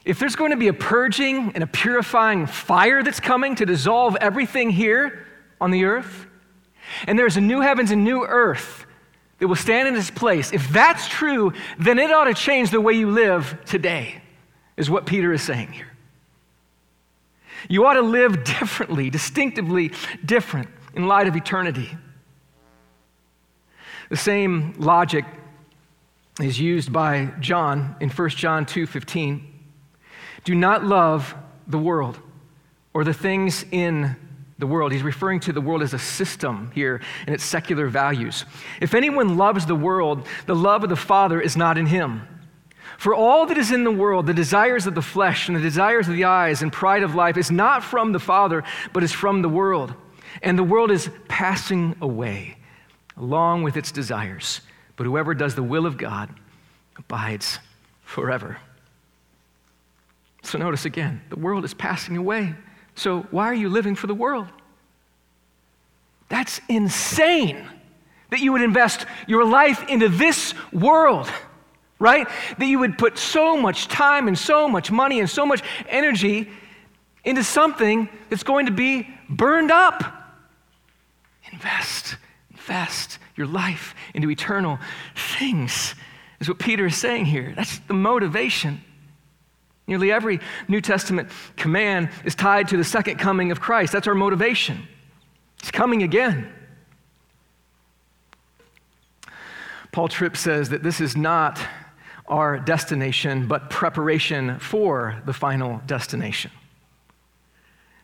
if 0.05 0.19
there's 0.19 0.37
going 0.37 0.53
to 0.53 0.57
be 0.57 0.69
a 0.69 0.73
purging 0.73 1.53
and 1.55 1.65
a 1.65 1.67
purifying 1.67 2.47
fire 2.47 3.03
that's 3.03 3.21
coming 3.21 3.57
to 3.57 3.67
dissolve 3.67 4.17
everything 4.17 4.71
here 4.71 5.27
on 5.61 5.71
the 5.71 5.85
earth, 5.85 6.27
and 7.07 7.19
there's 7.19 7.37
a 7.37 7.41
new 7.41 7.61
heavens 7.61 7.91
and 7.91 8.05
new 8.05 8.25
earth 8.25 8.87
that 9.39 9.49
will 9.49 9.57
stand 9.57 9.89
in 9.89 9.97
its 9.97 10.11
place. 10.11 10.53
If 10.53 10.69
that's 10.69 11.09
true, 11.09 11.53
then 11.79 11.99
it 11.99 12.13
ought 12.13 12.25
to 12.25 12.35
change 12.35 12.71
the 12.71 12.81
way 12.81 12.93
you 12.93 13.11
live 13.11 13.59
today, 13.65 14.22
is 14.83 14.91
what 14.91 15.07
Peter 15.07 15.33
is 15.33 15.41
saying 15.41 15.73
here. 15.73 15.91
You 17.69 17.87
ought 17.87 17.95
to 17.95 18.03
live 18.03 18.45
differently, 18.45 19.09
distinctively 19.09 19.93
different 20.25 20.69
in 20.95 21.07
light 21.07 21.29
of 21.29 21.37
eternity. 21.37 21.97
The 24.11 24.17
same 24.17 24.75
logic 24.79 25.25
is 26.41 26.61
used 26.61 26.93
by 26.93 27.31
John 27.41 27.97
in 28.01 28.11
1 28.11 28.37
John 28.37 28.67
2:15. 28.67 29.47
Do 30.45 30.55
not 30.55 30.85
love 30.85 31.35
the 31.67 31.79
world 31.79 32.19
or 32.93 33.05
the 33.05 33.15
things 33.15 33.65
in 33.71 34.17
the 34.59 34.67
world. 34.67 34.93
He's 34.93 35.03
referring 35.03 35.41
to 35.41 35.53
the 35.53 35.61
world 35.61 35.83
as 35.83 35.95
a 35.95 35.99
system 35.99 36.73
here 36.75 37.01
and 37.27 37.35
its 37.35 37.45
secular 37.45 37.87
values. 37.87 38.45
If 38.81 38.95
anyone 38.95 39.37
loves 39.37 39.67
the 39.67 39.75
world, 39.75 40.27
the 40.47 40.57
love 40.57 40.83
of 40.83 40.91
the 40.91 40.97
Father 40.97 41.41
is 41.41 41.57
not 41.57 41.79
in 41.79 41.87
him. 41.87 42.27
For 43.03 43.17
all 43.17 43.47
that 43.47 43.59
is 43.59 43.73
in 43.73 43.83
the 43.83 43.91
world, 43.91 44.29
the 44.29 44.33
desires 44.33 44.87
of 44.87 44.95
the 44.95 45.03
flesh 45.03 45.49
and 45.49 45.57
the 45.57 45.61
desires 45.61 46.07
of 46.07 46.15
the 46.15 46.23
eyes 46.23 46.63
and 46.63 46.73
pride 46.73 47.03
of 47.03 47.17
life, 47.17 47.37
is 47.37 47.51
not 47.51 47.83
from 47.83 48.13
the 48.13 48.21
Father, 48.21 48.63
but 48.93 49.03
is 49.03 49.11
from 49.11 49.43
the 49.43 49.49
world. 49.49 49.93
And 50.41 50.57
the 50.57 50.63
world 50.63 50.93
is 50.93 51.11
passing 51.27 51.97
away 52.01 52.59
along 53.17 53.65
with 53.65 53.77
its 53.77 53.91
desires. 53.91 54.61
But 54.95 55.07
whoever 55.07 55.35
does 55.35 55.57
the 55.57 55.65
will 55.65 55.85
of 55.85 55.99
God 55.99 56.33
abides 56.97 57.59
forever. 58.05 58.59
So 60.45 60.59
notice 60.59 60.85
again, 60.85 61.23
the 61.29 61.41
world 61.41 61.65
is 61.65 61.75
passing 61.75 62.17
away. 62.17 62.55
So 62.95 63.23
why 63.33 63.47
are 63.47 63.55
you 63.55 63.69
living 63.69 63.97
for 63.97 64.07
the 64.07 64.15
world? 64.15 64.47
That's 66.29 66.61
insane 66.69 67.69
that 68.31 68.39
you 68.39 68.53
would 68.53 68.63
invest 68.63 69.07
your 69.27 69.45
life 69.45 69.89
into 69.89 70.09
this 70.09 70.55
world, 70.73 71.29
right? 72.03 72.29
That 72.59 72.67
you 72.67 72.81
would 72.81 72.99
put 72.99 73.17
so 73.17 73.57
much 73.57 73.87
time 73.87 74.27
and 74.29 74.37
so 74.37 74.69
much 74.69 74.91
money 74.91 75.21
and 75.21 75.31
so 75.31 75.47
much 75.47 75.63
energy 75.89 76.51
into 77.25 77.45
something 77.45 78.09
that's 78.29 78.43
going 78.43 78.67
to 78.67 78.73
be 78.73 79.09
burned 79.31 79.71
up. 79.71 80.03
Invest, 81.53 82.17
invest 82.51 83.19
your 83.37 83.47
life 83.47 83.95
into 84.15 84.31
eternal 84.31 84.79
things, 85.15 85.95
is 86.41 86.49
what 86.49 86.59
Peter 86.59 86.87
is 86.87 86.97
saying 86.97 87.27
here. 87.27 87.53
That's 87.57 87.79
the 87.79 87.95
motivation. 87.95 88.81
Nearly 89.87 90.11
every 90.11 90.41
New 90.67 90.81
Testament 90.81 91.29
command 91.57 92.11
is 92.25 92.35
tied 92.35 92.69
to 92.69 92.77
the 92.77 92.85
second 92.85 93.19
coming 93.19 93.53
of 93.53 93.61
Christ. 93.61 93.93
That's 93.93 94.09
our 94.09 94.15
motivation. 94.15 94.89
He's 95.61 95.71
coming 95.71 96.03
again. 96.03 96.53
Paul 99.93 100.09
Tripp 100.09 100.37
says 100.37 100.71
that 100.71 100.83
this 100.83 101.01
is 101.01 101.17
not 101.17 101.61
our 102.27 102.59
destination, 102.59 103.47
but 103.47 103.71
preparation 103.71 104.59
for 104.59 105.21
the 105.27 105.33
final 105.33 105.81
destination. 105.87 106.51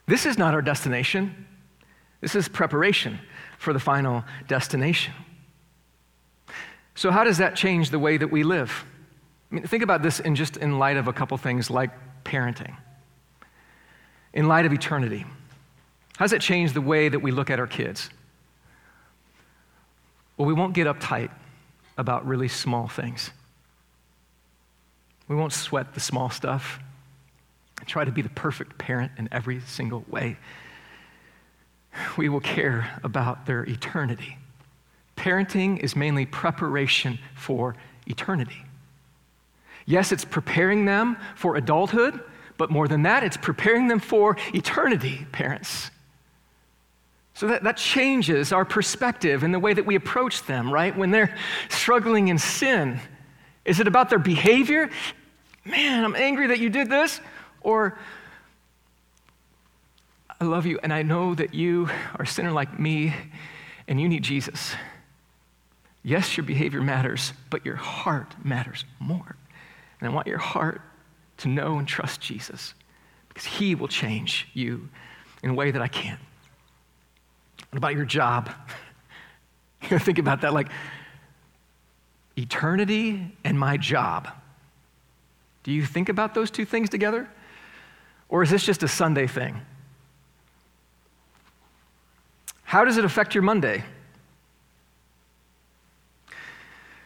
This 0.07 0.27
is 0.27 0.39
not 0.39 0.55
our 0.55 0.63
destination. 0.63 1.47
This 2.21 2.35
is 2.35 2.49
preparation 2.49 3.19
for 3.59 3.73
the 3.73 3.79
final 3.79 4.25
destination. 4.47 5.13
So, 6.95 7.11
how 7.11 7.25
does 7.25 7.39
that 7.39 7.55
change 7.55 7.91
the 7.91 7.99
way 7.99 8.17
that 8.17 8.29
we 8.29 8.43
live? 8.43 8.85
I 9.51 9.55
mean, 9.55 9.65
think 9.65 9.83
about 9.83 10.03
this 10.03 10.19
in 10.19 10.35
just 10.35 10.57
in 10.57 10.79
light 10.79 10.97
of 10.97 11.09
a 11.09 11.13
couple 11.13 11.37
things 11.39 11.71
like 11.71 11.91
parenting, 12.25 12.77
in 14.33 14.49
light 14.49 14.67
of 14.67 14.73
eternity. 14.73 15.25
How 16.17 16.25
does 16.25 16.33
it 16.33 16.41
change 16.41 16.73
the 16.73 16.81
way 16.81 17.09
that 17.09 17.21
we 17.21 17.31
look 17.31 17.51
at 17.51 17.61
our 17.61 17.67
kids? 17.67 18.11
Well, 20.37 20.47
we 20.47 20.55
won't 20.55 20.75
get 20.75 20.87
uptight 20.87 21.31
about 21.97 22.27
really 22.27 22.49
small 22.49 22.89
things. 22.89 23.31
We 25.29 25.37
won't 25.37 25.53
sweat 25.53 25.95
the 25.95 26.01
small 26.01 26.31
stuff 26.31 26.81
and 27.79 27.87
try 27.87 28.05
to 28.05 28.11
be 28.11 28.23
the 28.23 28.31
perfect 28.31 28.79
parent 28.79 29.13
in 29.19 29.29
every 29.31 29.61
single 29.61 30.05
way. 30.09 30.39
We 32.17 32.29
will 32.29 32.41
care 32.41 33.01
about 33.05 33.47
their 33.47 33.63
eternity. 33.65 34.39
Parenting 35.17 35.79
is 35.81 35.95
mainly 35.95 36.27
preparation 36.27 37.19
for 37.35 37.77
eternity. 38.07 38.65
Yes, 39.85 40.13
it's 40.13 40.25
preparing 40.25 40.85
them 40.85 41.17
for 41.35 41.57
adulthood, 41.57 42.21
but 42.57 42.71
more 42.71 42.89
than 42.89 43.03
that, 43.03 43.25
it's 43.25 43.37
preparing 43.37 43.89
them 43.89 44.01
for 44.01 44.37
eternity, 44.53 45.27
parents. 45.33 45.91
So 47.35 47.47
that, 47.47 47.63
that 47.63 47.77
changes 47.77 48.53
our 48.53 48.65
perspective 48.65 49.45
and 49.45 49.55
the 49.55 49.61
way 49.61 49.73
that 49.73 49.87
we 49.87 49.95
approach 49.95 50.45
them, 50.45 50.73
right? 50.73 50.97
When 50.97 51.11
they're 51.11 51.37
struggling 51.69 52.29
in 52.29 52.39
sin, 52.39 53.01
is 53.65 53.81
it 53.81 53.87
about 53.87 54.11
their 54.11 54.19
behavior? 54.19 54.91
Man, 55.69 56.03
I'm 56.03 56.17
angry 56.17 56.47
that 56.49 56.59
you 56.59 56.71
did 56.71 56.89
this. 56.89 57.21
Or, 57.61 57.99
I 60.41 60.45
love 60.45 60.65
you, 60.65 60.79
and 60.83 60.93
I 60.93 61.03
know 61.03 61.35
that 61.35 61.53
you 61.53 61.91
are 62.15 62.23
a 62.23 62.27
sinner 62.27 62.53
like 62.53 62.79
me, 62.79 63.15
and 63.87 64.01
you 64.01 64.09
need 64.09 64.23
Jesus. 64.23 64.75
Yes, 66.03 66.37
your 66.37 66.45
behavior 66.45 66.81
matters, 66.81 67.35
but 67.51 67.67
your 67.67 67.77
heart 67.77 68.35
matters 68.43 68.87
more. 68.99 69.37
And 70.01 70.09
I 70.09 70.13
want 70.13 70.27
your 70.27 70.39
heart 70.39 70.81
to 71.39 71.49
know 71.49 71.77
and 71.77 71.87
trust 71.87 72.21
Jesus 72.21 72.73
because 73.29 73.45
he 73.45 73.75
will 73.75 73.89
change 73.89 74.49
you 74.55 74.89
in 75.43 75.51
a 75.51 75.55
way 75.55 75.71
that 75.71 75.83
I 75.83 75.89
can't. 75.89 76.21
What 77.71 77.77
about 77.79 77.95
your 77.95 78.05
job? 78.05 78.51
You 79.91 80.01
think 80.01 80.19
about 80.19 80.41
that 80.41 80.53
like 80.53 80.71
eternity 82.37 83.33
and 83.45 83.57
my 83.57 83.77
job. 83.77 84.29
Do 85.69 85.75
you 85.75 85.85
think 85.85 86.09
about 86.09 86.33
those 86.33 86.51
two 86.51 86.65
things 86.65 86.89
together? 86.89 87.29
Or 88.31 88.43
is 88.43 88.49
this 88.49 88.65
just 88.65 88.83
a 88.83 88.89
Sunday 88.89 89.27
thing? 89.27 89.61
How 92.63 92.87
does 92.87 92.97
it 92.97 93.05
affect 93.05 93.35
your 93.35 93.43
Monday? 93.43 93.85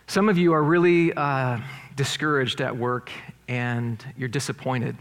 Some 0.07 0.29
of 0.29 0.39
you 0.39 0.53
are 0.53 0.63
really 0.63 1.13
uh, 1.13 1.59
discouraged 1.97 2.61
at 2.61 2.77
work 2.77 3.11
and 3.49 4.01
you're 4.17 4.29
disappointed. 4.29 4.97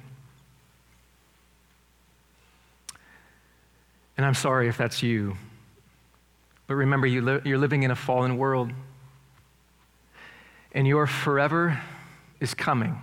And 4.17 4.26
I'm 4.26 4.34
sorry 4.34 4.69
if 4.69 4.78
that's 4.78 5.04
you. 5.04 5.38
But 6.65 6.74
remember, 6.74 7.06
you 7.06 7.21
li- 7.21 7.41
you're 7.45 7.60
living 7.60 7.84
in 7.84 7.91
a 7.91 7.95
fallen 7.95 8.39
world. 8.39 8.71
And 10.71 10.88
your 10.88 11.06
forever 11.06 11.80
is 12.39 12.56
coming. 12.56 13.00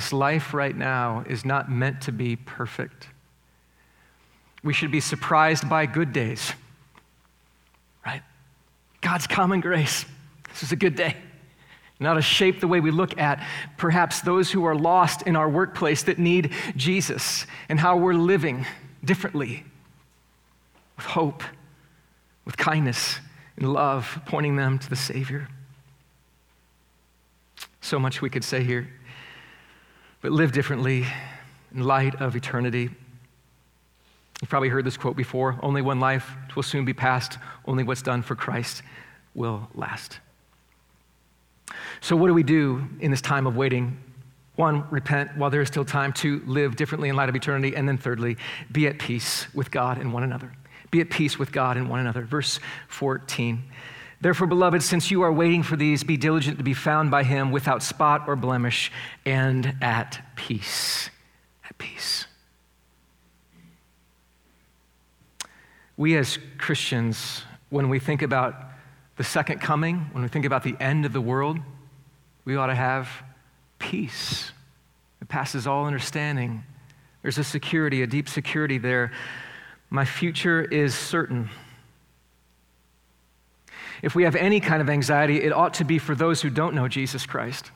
This 0.00 0.14
life 0.14 0.54
right 0.54 0.74
now 0.74 1.26
is 1.28 1.44
not 1.44 1.70
meant 1.70 2.00
to 2.02 2.10
be 2.10 2.34
perfect. 2.34 3.08
We 4.64 4.72
should 4.72 4.90
be 4.90 5.00
surprised 5.00 5.68
by 5.68 5.84
good 5.84 6.14
days, 6.14 6.54
right? 8.06 8.22
God's 9.02 9.26
common 9.26 9.60
grace. 9.60 10.06
This 10.48 10.62
is 10.62 10.72
a 10.72 10.76
good 10.76 10.94
day 10.94 11.16
and 11.98 12.16
to 12.16 12.22
shape 12.22 12.60
the 12.60 12.66
way 12.66 12.80
we 12.80 12.90
look 12.90 13.18
at 13.18 13.46
perhaps 13.76 14.22
those 14.22 14.50
who 14.50 14.64
are 14.64 14.74
lost 14.74 15.20
in 15.26 15.36
our 15.36 15.50
workplace 15.50 16.04
that 16.04 16.18
need 16.18 16.54
Jesus 16.76 17.46
and 17.68 17.78
how 17.78 17.98
we're 17.98 18.14
living 18.14 18.64
differently 19.04 19.64
with 20.96 21.04
hope, 21.04 21.42
with 22.46 22.56
kindness 22.56 23.18
and 23.58 23.70
love, 23.70 24.22
pointing 24.24 24.56
them 24.56 24.78
to 24.78 24.88
the 24.88 24.96
Savior. 24.96 25.46
So 27.82 27.98
much 27.98 28.22
we 28.22 28.30
could 28.30 28.44
say 28.44 28.64
here, 28.64 28.88
but 30.20 30.32
live 30.32 30.52
differently 30.52 31.06
in 31.74 31.82
light 31.82 32.14
of 32.16 32.36
eternity. 32.36 32.90
You've 34.40 34.48
probably 34.48 34.68
heard 34.68 34.84
this 34.84 34.96
quote 34.96 35.16
before 35.16 35.58
only 35.62 35.82
one 35.82 36.00
life 36.00 36.30
will 36.56 36.62
soon 36.62 36.84
be 36.84 36.94
past, 36.94 37.38
only 37.66 37.84
what's 37.84 38.02
done 38.02 38.22
for 38.22 38.34
Christ 38.34 38.82
will 39.34 39.68
last. 39.74 40.18
So, 42.00 42.16
what 42.16 42.26
do 42.28 42.34
we 42.34 42.42
do 42.42 42.88
in 43.00 43.10
this 43.10 43.20
time 43.20 43.46
of 43.46 43.56
waiting? 43.56 43.98
One, 44.56 44.84
repent 44.90 45.36
while 45.36 45.50
there 45.50 45.60
is 45.60 45.68
still 45.68 45.84
time. 45.84 46.12
Two, 46.12 46.42
live 46.46 46.76
differently 46.76 47.08
in 47.08 47.16
light 47.16 47.28
of 47.28 47.36
eternity. 47.36 47.74
And 47.76 47.88
then, 47.88 47.96
thirdly, 47.96 48.36
be 48.70 48.86
at 48.86 48.98
peace 48.98 49.52
with 49.54 49.70
God 49.70 49.98
and 49.98 50.12
one 50.12 50.22
another. 50.22 50.52
Be 50.90 51.00
at 51.00 51.08
peace 51.08 51.38
with 51.38 51.52
God 51.52 51.76
and 51.76 51.88
one 51.88 52.00
another. 52.00 52.22
Verse 52.22 52.58
14. 52.88 53.62
Therefore, 54.20 54.46
beloved, 54.46 54.82
since 54.82 55.10
you 55.10 55.22
are 55.22 55.32
waiting 55.32 55.62
for 55.62 55.76
these, 55.76 56.04
be 56.04 56.16
diligent 56.16 56.58
to 56.58 56.64
be 56.64 56.74
found 56.74 57.10
by 57.10 57.22
him 57.22 57.50
without 57.50 57.82
spot 57.82 58.24
or 58.26 58.36
blemish 58.36 58.92
and 59.24 59.74
at 59.80 60.20
peace. 60.36 61.08
At 61.64 61.78
peace. 61.78 62.26
We 65.96 66.16
as 66.16 66.38
Christians, 66.58 67.42
when 67.70 67.88
we 67.88 67.98
think 67.98 68.20
about 68.20 68.54
the 69.16 69.24
second 69.24 69.60
coming, 69.60 70.06
when 70.12 70.22
we 70.22 70.28
think 70.28 70.44
about 70.44 70.64
the 70.64 70.76
end 70.80 71.06
of 71.06 71.12
the 71.12 71.20
world, 71.20 71.58
we 72.44 72.56
ought 72.56 72.66
to 72.66 72.74
have 72.74 73.08
peace 73.78 74.52
It 75.20 75.28
passes 75.28 75.66
all 75.66 75.86
understanding. 75.86 76.62
There's 77.22 77.38
a 77.38 77.44
security, 77.44 78.02
a 78.02 78.06
deep 78.06 78.28
security 78.28 78.78
there. 78.78 79.12
My 79.90 80.04
future 80.04 80.62
is 80.62 80.94
certain. 80.94 81.50
If 84.02 84.14
we 84.14 84.24
have 84.24 84.36
any 84.36 84.60
kind 84.60 84.80
of 84.80 84.88
anxiety, 84.88 85.42
it 85.42 85.52
ought 85.52 85.74
to 85.74 85.84
be 85.84 85.98
for 85.98 86.14
those 86.14 86.40
who 86.40 86.50
don't 86.50 86.74
know 86.74 86.88
Jesus 86.88 87.26
Christ. 87.26 87.70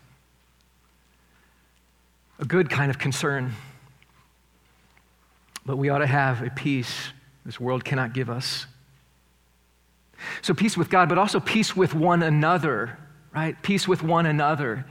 A 2.38 2.44
good 2.44 2.70
kind 2.70 2.90
of 2.90 2.98
concern. 2.98 3.52
But 5.66 5.76
we 5.76 5.88
ought 5.88 5.98
to 5.98 6.06
have 6.06 6.42
a 6.42 6.50
peace 6.50 7.08
this 7.44 7.60
world 7.60 7.84
cannot 7.84 8.14
give 8.14 8.30
us. 8.30 8.66
So, 10.40 10.54
peace 10.54 10.76
with 10.76 10.88
God, 10.88 11.08
but 11.08 11.18
also 11.18 11.40
peace 11.40 11.76
with 11.76 11.94
one 11.94 12.22
another, 12.22 12.98
right? 13.34 13.60
Peace 13.62 13.86
with 13.86 14.02
one 14.02 14.24
another. 14.24 14.86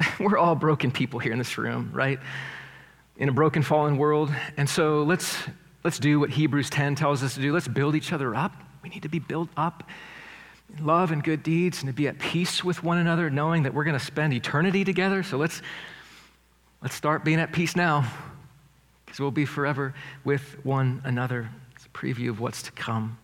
We're 0.20 0.38
all 0.38 0.54
broken 0.54 0.92
people 0.92 1.18
here 1.18 1.32
in 1.32 1.38
this 1.38 1.58
room, 1.58 1.90
right? 1.92 2.20
In 3.16 3.28
a 3.28 3.32
broken, 3.32 3.62
fallen 3.62 3.96
world. 3.96 4.32
And 4.56 4.68
so 4.68 5.02
let's, 5.02 5.36
let's 5.82 5.98
do 5.98 6.20
what 6.20 6.30
Hebrews 6.30 6.70
10 6.70 6.94
tells 6.94 7.24
us 7.24 7.34
to 7.34 7.40
do. 7.40 7.52
Let's 7.52 7.66
build 7.66 7.96
each 7.96 8.12
other 8.12 8.34
up. 8.34 8.52
We 8.82 8.88
need 8.88 9.02
to 9.02 9.08
be 9.08 9.18
built 9.18 9.48
up 9.56 9.88
in 10.76 10.84
love 10.84 11.10
and 11.10 11.22
good 11.22 11.42
deeds 11.42 11.82
and 11.82 11.88
to 11.88 11.92
be 11.92 12.08
at 12.08 12.18
peace 12.18 12.62
with 12.62 12.82
one 12.82 12.98
another, 12.98 13.30
knowing 13.30 13.62
that 13.62 13.74
we're 13.74 13.84
going 13.84 13.98
to 13.98 14.04
spend 14.04 14.32
eternity 14.32 14.84
together. 14.84 15.22
So 15.22 15.36
let's, 15.36 15.62
let's 16.82 16.94
start 16.94 17.24
being 17.24 17.40
at 17.40 17.52
peace 17.52 17.74
now 17.74 18.10
because 19.04 19.20
we'll 19.20 19.30
be 19.30 19.46
forever 19.46 19.94
with 20.24 20.56
one 20.64 21.00
another. 21.04 21.48
It's 21.74 21.86
a 21.86 21.88
preview 21.88 22.30
of 22.30 22.40
what's 22.40 22.62
to 22.64 22.72
come. 22.72 23.18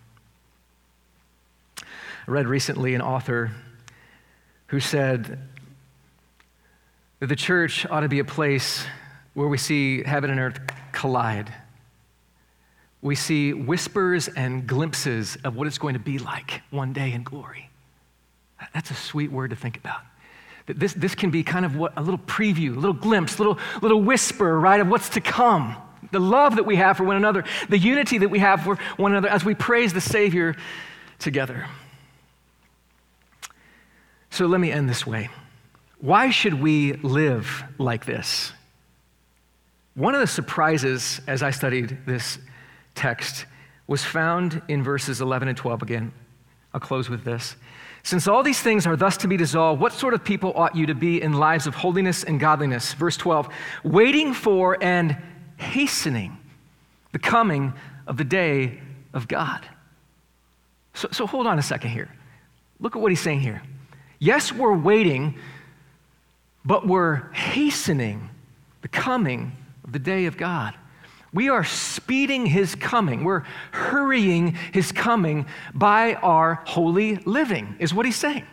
I 1.81 2.31
read 2.31 2.47
recently 2.47 2.95
an 2.95 3.03
author 3.03 3.51
who 4.69 4.81
said 4.81 5.39
that 7.21 7.27
the 7.27 7.37
church 7.37 7.87
ought 7.91 8.01
to 8.01 8.09
be 8.09 8.19
a 8.19 8.25
place 8.25 8.87
where 9.35 9.49
we 9.49 9.59
see 9.59 10.03
heaven 10.03 10.31
and 10.31 10.41
earth 10.41 10.59
collide. 10.93 11.53
We 13.05 13.17
see 13.17 13.53
whispers 13.53 14.29
and 14.29 14.67
glimpses 14.67 15.37
of 15.45 15.57
what 15.57 15.67
it's 15.67 15.77
going 15.77 15.93
to 15.93 16.01
be 16.01 16.19
like 16.19 16.63
one 16.71 16.95
day 16.95 17.13
in 17.13 17.23
glory. 17.23 17.69
That's 18.73 18.91
a 18.91 18.95
sweet 18.95 19.31
word 19.31 19.51
to 19.51 19.57
think 19.57 19.77
about. 19.77 20.01
This, 20.67 20.95
this 20.95 21.15
can 21.15 21.31
be 21.31 21.43
kind 21.43 21.67
of 21.67 21.77
what, 21.77 21.93
a 21.99 22.01
little 22.01 22.19
preview, 22.19 22.75
a 22.75 22.81
little 22.81 22.95
glimpse, 22.95 23.35
a 23.35 23.39
little, 23.43 23.59
little 23.83 24.01
whisper, 24.01 24.59
right, 24.59 24.81
of 24.81 24.89
what's 24.89 25.11
to 25.11 25.21
come. 25.21 25.77
The 26.13 26.19
love 26.19 26.57
that 26.57 26.65
we 26.65 26.77
have 26.77 26.97
for 26.97 27.05
one 27.05 27.17
another, 27.17 27.45
the 27.69 27.77
unity 27.77 28.17
that 28.17 28.31
we 28.31 28.39
have 28.39 28.63
for 28.63 28.77
one 28.97 29.13
another 29.13 29.29
as 29.29 29.45
we 29.45 29.55
praise 29.55 29.93
the 29.93 30.01
Savior 30.01 30.57
together. 31.19 31.67
So 34.31 34.47
let 34.47 34.63
me 34.63 34.73
end 34.73 34.89
this 34.89 35.07
way. 35.07 35.29
Why 35.99 36.31
should 36.31 36.55
we 36.55 36.95
live 36.95 37.65
like 37.77 38.07
this? 38.07 38.55
One 39.93 40.15
of 40.15 40.23
the 40.23 40.27
surprises 40.27 41.21
as 41.27 41.43
I 41.43 41.51
studied 41.51 41.99
this 42.07 42.39
text 42.95 43.47
was 43.87 44.05
found 44.05 44.63
in 44.69 44.83
verses 44.83 45.21
11 45.21 45.49
and 45.49 45.57
12 45.57 45.83
again. 45.83 46.13
I'll 46.73 46.81
close 46.81 47.09
with 47.09 47.25
this. 47.25 47.57
Since 48.03 48.29
all 48.29 48.43
these 48.43 48.61
things 48.61 48.87
are 48.87 48.97
thus 48.97 49.17
to 49.19 49.29
be 49.29 49.37
dissolved, 49.37 49.81
what 49.81 49.93
sort 49.93 50.13
of 50.13 50.25
people 50.25 50.53
ought 50.55 50.77
you 50.77 50.87
to 50.87 50.95
be 50.95 51.23
in 51.23 51.33
lives 51.33 51.67
of 51.67 51.75
holiness 51.75 52.23
and 52.23 52.39
godliness? 52.39 52.93
Verse 52.95 53.17
12, 53.17 53.49
waiting 53.83 54.35
for 54.35 54.77
and 54.83 55.17
hastening 55.57 56.37
the 57.13 57.19
coming 57.19 57.73
of 58.07 58.17
the 58.17 58.25
day 58.25 58.81
of 59.15 59.29
God. 59.29 59.67
So, 60.93 61.09
so 61.13 61.27
hold 61.27 61.47
on 61.47 61.59
a 61.59 61.63
second 61.63 61.91
here. 61.91 62.11
Look 62.81 62.97
at 62.97 63.01
what 63.01 63.11
he's 63.11 63.21
saying 63.21 63.41
here. 63.41 63.63
Yes, 64.19 64.53
we're 64.53 64.77
waiting, 64.77 65.39
but 66.65 66.87
we're 66.87 67.31
hastening 67.33 68.29
the 68.83 68.89
coming 68.89 69.53
of 69.85 69.93
the 69.93 69.99
day 69.99 70.27
of 70.27 70.37
God. 70.37 70.75
We 71.35 71.51
are 71.51 71.65
speeding 71.65 72.47
his 72.47 72.75
coming. 72.75 73.25
We're 73.25 73.43
hurrying 73.73 74.57
his 74.73 74.93
coming 74.93 75.47
by 75.75 76.15
our 76.15 76.63
holy 76.65 77.17
living, 77.17 77.77
is 77.79 77.93
what 77.93 78.07
he's 78.07 78.17
saying. 78.17 78.47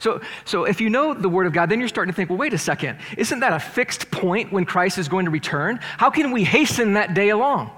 So, 0.00 0.20
so 0.44 0.64
if 0.64 0.80
you 0.80 0.90
know 0.90 1.14
the 1.14 1.28
Word 1.28 1.46
of 1.46 1.52
God, 1.52 1.70
then 1.70 1.78
you're 1.78 1.88
starting 1.88 2.12
to 2.12 2.16
think, 2.16 2.28
well, 2.28 2.38
wait 2.38 2.52
a 2.52 2.58
second. 2.58 2.98
Isn't 3.16 3.40
that 3.40 3.52
a 3.52 3.60
fixed 3.60 4.10
point 4.10 4.52
when 4.52 4.64
Christ 4.64 4.98
is 4.98 5.08
going 5.08 5.26
to 5.26 5.30
return? 5.30 5.78
How 5.96 6.10
can 6.10 6.32
we 6.32 6.44
hasten 6.44 6.94
that 6.94 7.14
day 7.14 7.28
along? 7.30 7.70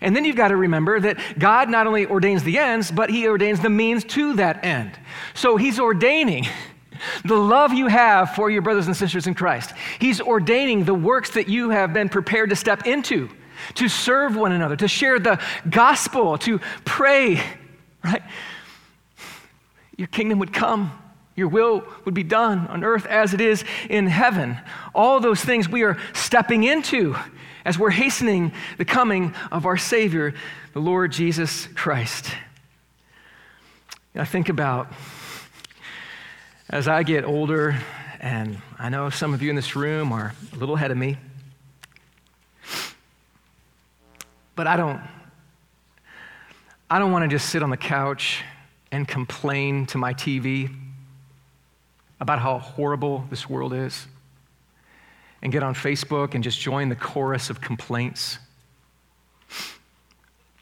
And 0.00 0.16
then 0.16 0.24
you've 0.24 0.36
got 0.36 0.48
to 0.48 0.56
remember 0.56 0.98
that 1.00 1.18
God 1.38 1.68
not 1.68 1.86
only 1.86 2.06
ordains 2.06 2.42
the 2.42 2.58
ends, 2.58 2.90
but 2.90 3.10
He 3.10 3.28
ordains 3.28 3.60
the 3.60 3.70
means 3.70 4.04
to 4.04 4.34
that 4.34 4.64
end. 4.64 4.98
So 5.34 5.56
He's 5.56 5.78
ordaining 5.78 6.46
the 7.24 7.36
love 7.36 7.74
you 7.74 7.86
have 7.88 8.34
for 8.34 8.50
your 8.50 8.62
brothers 8.62 8.86
and 8.86 8.96
sisters 8.96 9.26
in 9.26 9.34
Christ. 9.34 9.72
He's 9.98 10.20
ordaining 10.20 10.84
the 10.84 10.94
works 10.94 11.30
that 11.30 11.48
you 11.48 11.70
have 11.70 11.92
been 11.92 12.08
prepared 12.08 12.50
to 12.50 12.56
step 12.56 12.86
into, 12.86 13.28
to 13.74 13.88
serve 13.88 14.36
one 14.36 14.52
another, 14.52 14.76
to 14.76 14.88
share 14.88 15.18
the 15.18 15.40
gospel, 15.68 16.38
to 16.38 16.60
pray, 16.84 17.42
right? 18.04 18.22
Your 19.96 20.08
kingdom 20.08 20.38
would 20.38 20.52
come. 20.52 20.92
Your 21.34 21.48
will 21.48 21.84
would 22.04 22.14
be 22.14 22.22
done 22.22 22.66
on 22.68 22.82
earth 22.82 23.04
as 23.06 23.34
it 23.34 23.40
is 23.40 23.62
in 23.90 24.06
heaven. 24.06 24.58
All 24.94 25.20
those 25.20 25.42
things 25.42 25.68
we 25.68 25.82
are 25.82 25.98
stepping 26.14 26.64
into 26.64 27.14
as 27.64 27.78
we're 27.78 27.90
hastening 27.90 28.52
the 28.78 28.84
coming 28.84 29.34
of 29.52 29.66
our 29.66 29.76
Savior, 29.76 30.34
the 30.72 30.80
Lord 30.80 31.12
Jesus 31.12 31.66
Christ. 31.74 32.30
I 34.14 34.24
think 34.24 34.48
about 34.48 34.90
as 36.70 36.88
I 36.88 37.02
get 37.02 37.24
older, 37.24 37.78
and 38.18 38.58
I 38.78 38.88
know 38.88 39.10
some 39.10 39.34
of 39.34 39.42
you 39.42 39.50
in 39.50 39.56
this 39.56 39.76
room 39.76 40.12
are 40.12 40.34
a 40.54 40.56
little 40.56 40.74
ahead 40.74 40.90
of 40.90 40.96
me, 40.96 41.18
but 44.56 44.66
I 44.66 44.76
don't, 44.76 45.00
I 46.90 46.98
don't 46.98 47.12
want 47.12 47.22
to 47.22 47.28
just 47.28 47.50
sit 47.50 47.62
on 47.62 47.70
the 47.70 47.76
couch 47.76 48.42
and 48.90 49.06
complain 49.06 49.86
to 49.86 49.98
my 49.98 50.14
TV 50.14 50.74
about 52.18 52.38
how 52.38 52.58
horrible 52.58 53.24
this 53.30 53.48
world 53.48 53.74
is 53.74 54.06
and 55.42 55.52
get 55.52 55.62
on 55.62 55.74
Facebook 55.74 56.34
and 56.34 56.42
just 56.42 56.58
join 56.58 56.88
the 56.88 56.96
chorus 56.96 57.50
of 57.50 57.60
complaints. 57.60 58.38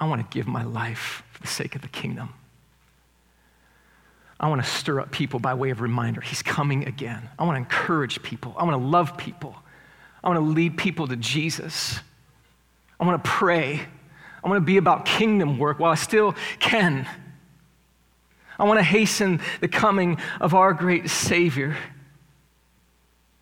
I 0.01 0.09
want 0.09 0.29
to 0.29 0.37
give 0.37 0.49
my 0.49 0.65
life 0.65 1.23
for 1.33 1.43
the 1.43 1.49
sake 1.49 1.77
of 1.77 1.83
the 1.83 1.89
kingdom. 1.89 2.31
I 4.41 4.49
want 4.49 4.63
to 4.63 4.69
stir 4.69 5.01
up 5.01 5.13
people 5.13 5.39
by 5.39 5.55
way 5.55 5.71
of 5.71 5.81
reminder. 5.81 6.21
He's 6.21 6.43
coming 6.43 6.87
again. 6.89 7.29
I 7.39 7.45
want 7.45 7.55
to 7.55 7.61
encourage 7.61 8.23
people. 8.23 8.55
I 8.59 8.65
want 8.65 8.75
to 8.75 8.85
love 8.87 9.17
people. 9.17 9.55
I 10.23 10.29
want 10.29 10.39
to 10.39 10.45
lead 10.45 10.77
people 10.77 11.07
to 11.07 11.17
Jesus. 11.17 12.01
I 12.99 13.05
want 13.05 13.23
to 13.23 13.31
pray. 13.31 13.81
I 14.43 14.49
want 14.49 14.61
to 14.61 14.65
be 14.65 14.77
about 14.77 15.07
kingdom 15.07 15.59
work 15.59 15.79
while 15.79 15.93
I 15.93 15.97
still 15.97 16.35
can. 16.59 17.09
I 18.59 18.65
want 18.65 18.79
to 18.79 18.85
hasten 18.85 19.41
the 19.61 19.69
coming 19.69 20.19
of 20.41 20.55
our 20.55 20.73
great 20.73 21.11
Savior. 21.11 21.77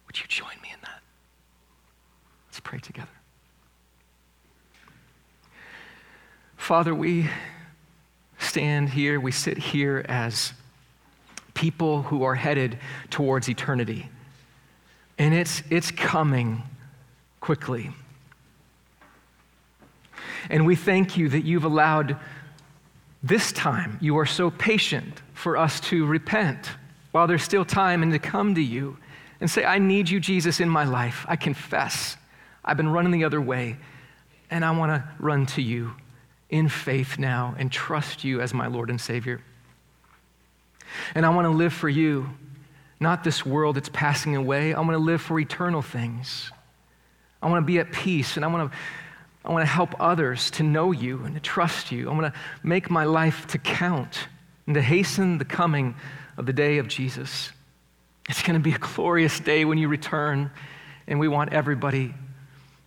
Would 0.06 0.20
you 0.20 0.26
join 0.28 0.54
me 0.62 0.70
in 0.72 0.78
that? 0.82 1.02
Let's 2.48 2.60
pray 2.60 2.78
together. 2.78 3.08
Father, 6.56 6.94
we 6.94 7.28
stand 8.38 8.90
here, 8.90 9.18
we 9.18 9.32
sit 9.32 9.58
here 9.58 10.04
as 10.08 10.52
people 11.54 12.02
who 12.02 12.22
are 12.22 12.34
headed 12.34 12.78
towards 13.10 13.48
eternity. 13.48 14.08
And 15.18 15.34
it's, 15.34 15.62
it's 15.70 15.90
coming 15.90 16.62
quickly. 17.40 17.90
And 20.52 20.66
we 20.66 20.76
thank 20.76 21.16
you 21.16 21.30
that 21.30 21.44
you've 21.44 21.64
allowed 21.64 22.16
this 23.22 23.52
time, 23.52 23.98
you 24.00 24.18
are 24.18 24.26
so 24.26 24.50
patient 24.50 25.22
for 25.32 25.56
us 25.56 25.80
to 25.80 26.04
repent 26.04 26.70
while 27.12 27.26
there's 27.26 27.42
still 27.42 27.64
time 27.64 28.02
and 28.02 28.12
to 28.12 28.18
come 28.18 28.54
to 28.54 28.62
you 28.62 28.98
and 29.40 29.50
say, 29.50 29.64
I 29.64 29.78
need 29.78 30.10
you, 30.10 30.20
Jesus, 30.20 30.60
in 30.60 30.68
my 30.68 30.84
life. 30.84 31.24
I 31.28 31.36
confess. 31.36 32.16
I've 32.64 32.76
been 32.76 32.90
running 32.90 33.12
the 33.12 33.24
other 33.24 33.40
way, 33.40 33.76
and 34.50 34.64
I 34.64 34.72
want 34.72 34.90
to 34.92 35.08
run 35.18 35.46
to 35.46 35.62
you 35.62 35.92
in 36.50 36.68
faith 36.68 37.18
now 37.18 37.54
and 37.58 37.72
trust 37.72 38.22
you 38.22 38.40
as 38.40 38.52
my 38.52 38.66
Lord 38.66 38.90
and 38.90 39.00
Savior. 39.00 39.40
And 41.14 41.24
I 41.24 41.30
want 41.30 41.46
to 41.46 41.50
live 41.50 41.72
for 41.72 41.88
you, 41.88 42.28
not 43.00 43.24
this 43.24 43.46
world 43.46 43.76
that's 43.76 43.88
passing 43.88 44.36
away. 44.36 44.74
I 44.74 44.80
want 44.80 44.92
to 44.92 44.98
live 44.98 45.22
for 45.22 45.40
eternal 45.40 45.80
things. 45.80 46.52
I 47.40 47.48
want 47.48 47.62
to 47.62 47.66
be 47.66 47.78
at 47.78 47.90
peace, 47.90 48.36
and 48.36 48.44
I 48.44 48.48
want 48.48 48.70
to 48.70 48.78
I 49.44 49.52
want 49.52 49.62
to 49.62 49.70
help 49.70 49.94
others 50.00 50.50
to 50.52 50.62
know 50.62 50.92
you 50.92 51.24
and 51.24 51.34
to 51.34 51.40
trust 51.40 51.90
you. 51.90 52.08
I 52.08 52.14
want 52.14 52.32
to 52.32 52.40
make 52.62 52.90
my 52.90 53.04
life 53.04 53.46
to 53.48 53.58
count 53.58 54.28
and 54.66 54.74
to 54.74 54.82
hasten 54.82 55.38
the 55.38 55.44
coming 55.44 55.94
of 56.36 56.46
the 56.46 56.52
day 56.52 56.78
of 56.78 56.86
Jesus. 56.88 57.50
It's 58.28 58.42
going 58.42 58.54
to 58.54 58.62
be 58.62 58.72
a 58.72 58.78
glorious 58.78 59.40
day 59.40 59.64
when 59.64 59.78
you 59.78 59.88
return, 59.88 60.50
and 61.08 61.18
we 61.18 61.26
want 61.26 61.52
everybody 61.52 62.14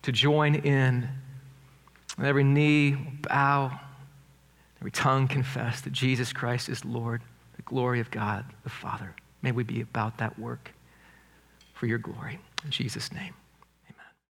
to 0.02 0.12
join 0.12 0.54
in. 0.54 1.08
And 2.16 2.26
every 2.26 2.44
knee 2.44 2.94
will 2.94 3.12
bow, 3.28 3.78
every 4.80 4.90
tongue 4.90 5.28
confess 5.28 5.82
that 5.82 5.92
Jesus 5.92 6.32
Christ 6.32 6.70
is 6.70 6.84
Lord, 6.84 7.20
the 7.56 7.62
glory 7.62 8.00
of 8.00 8.10
God 8.10 8.46
the 8.64 8.70
Father. 8.70 9.14
May 9.42 9.52
we 9.52 9.62
be 9.62 9.82
about 9.82 10.16
that 10.18 10.38
work 10.38 10.72
for 11.74 11.86
your 11.86 11.98
glory. 11.98 12.38
In 12.64 12.70
Jesus' 12.70 13.12
name. 13.12 13.34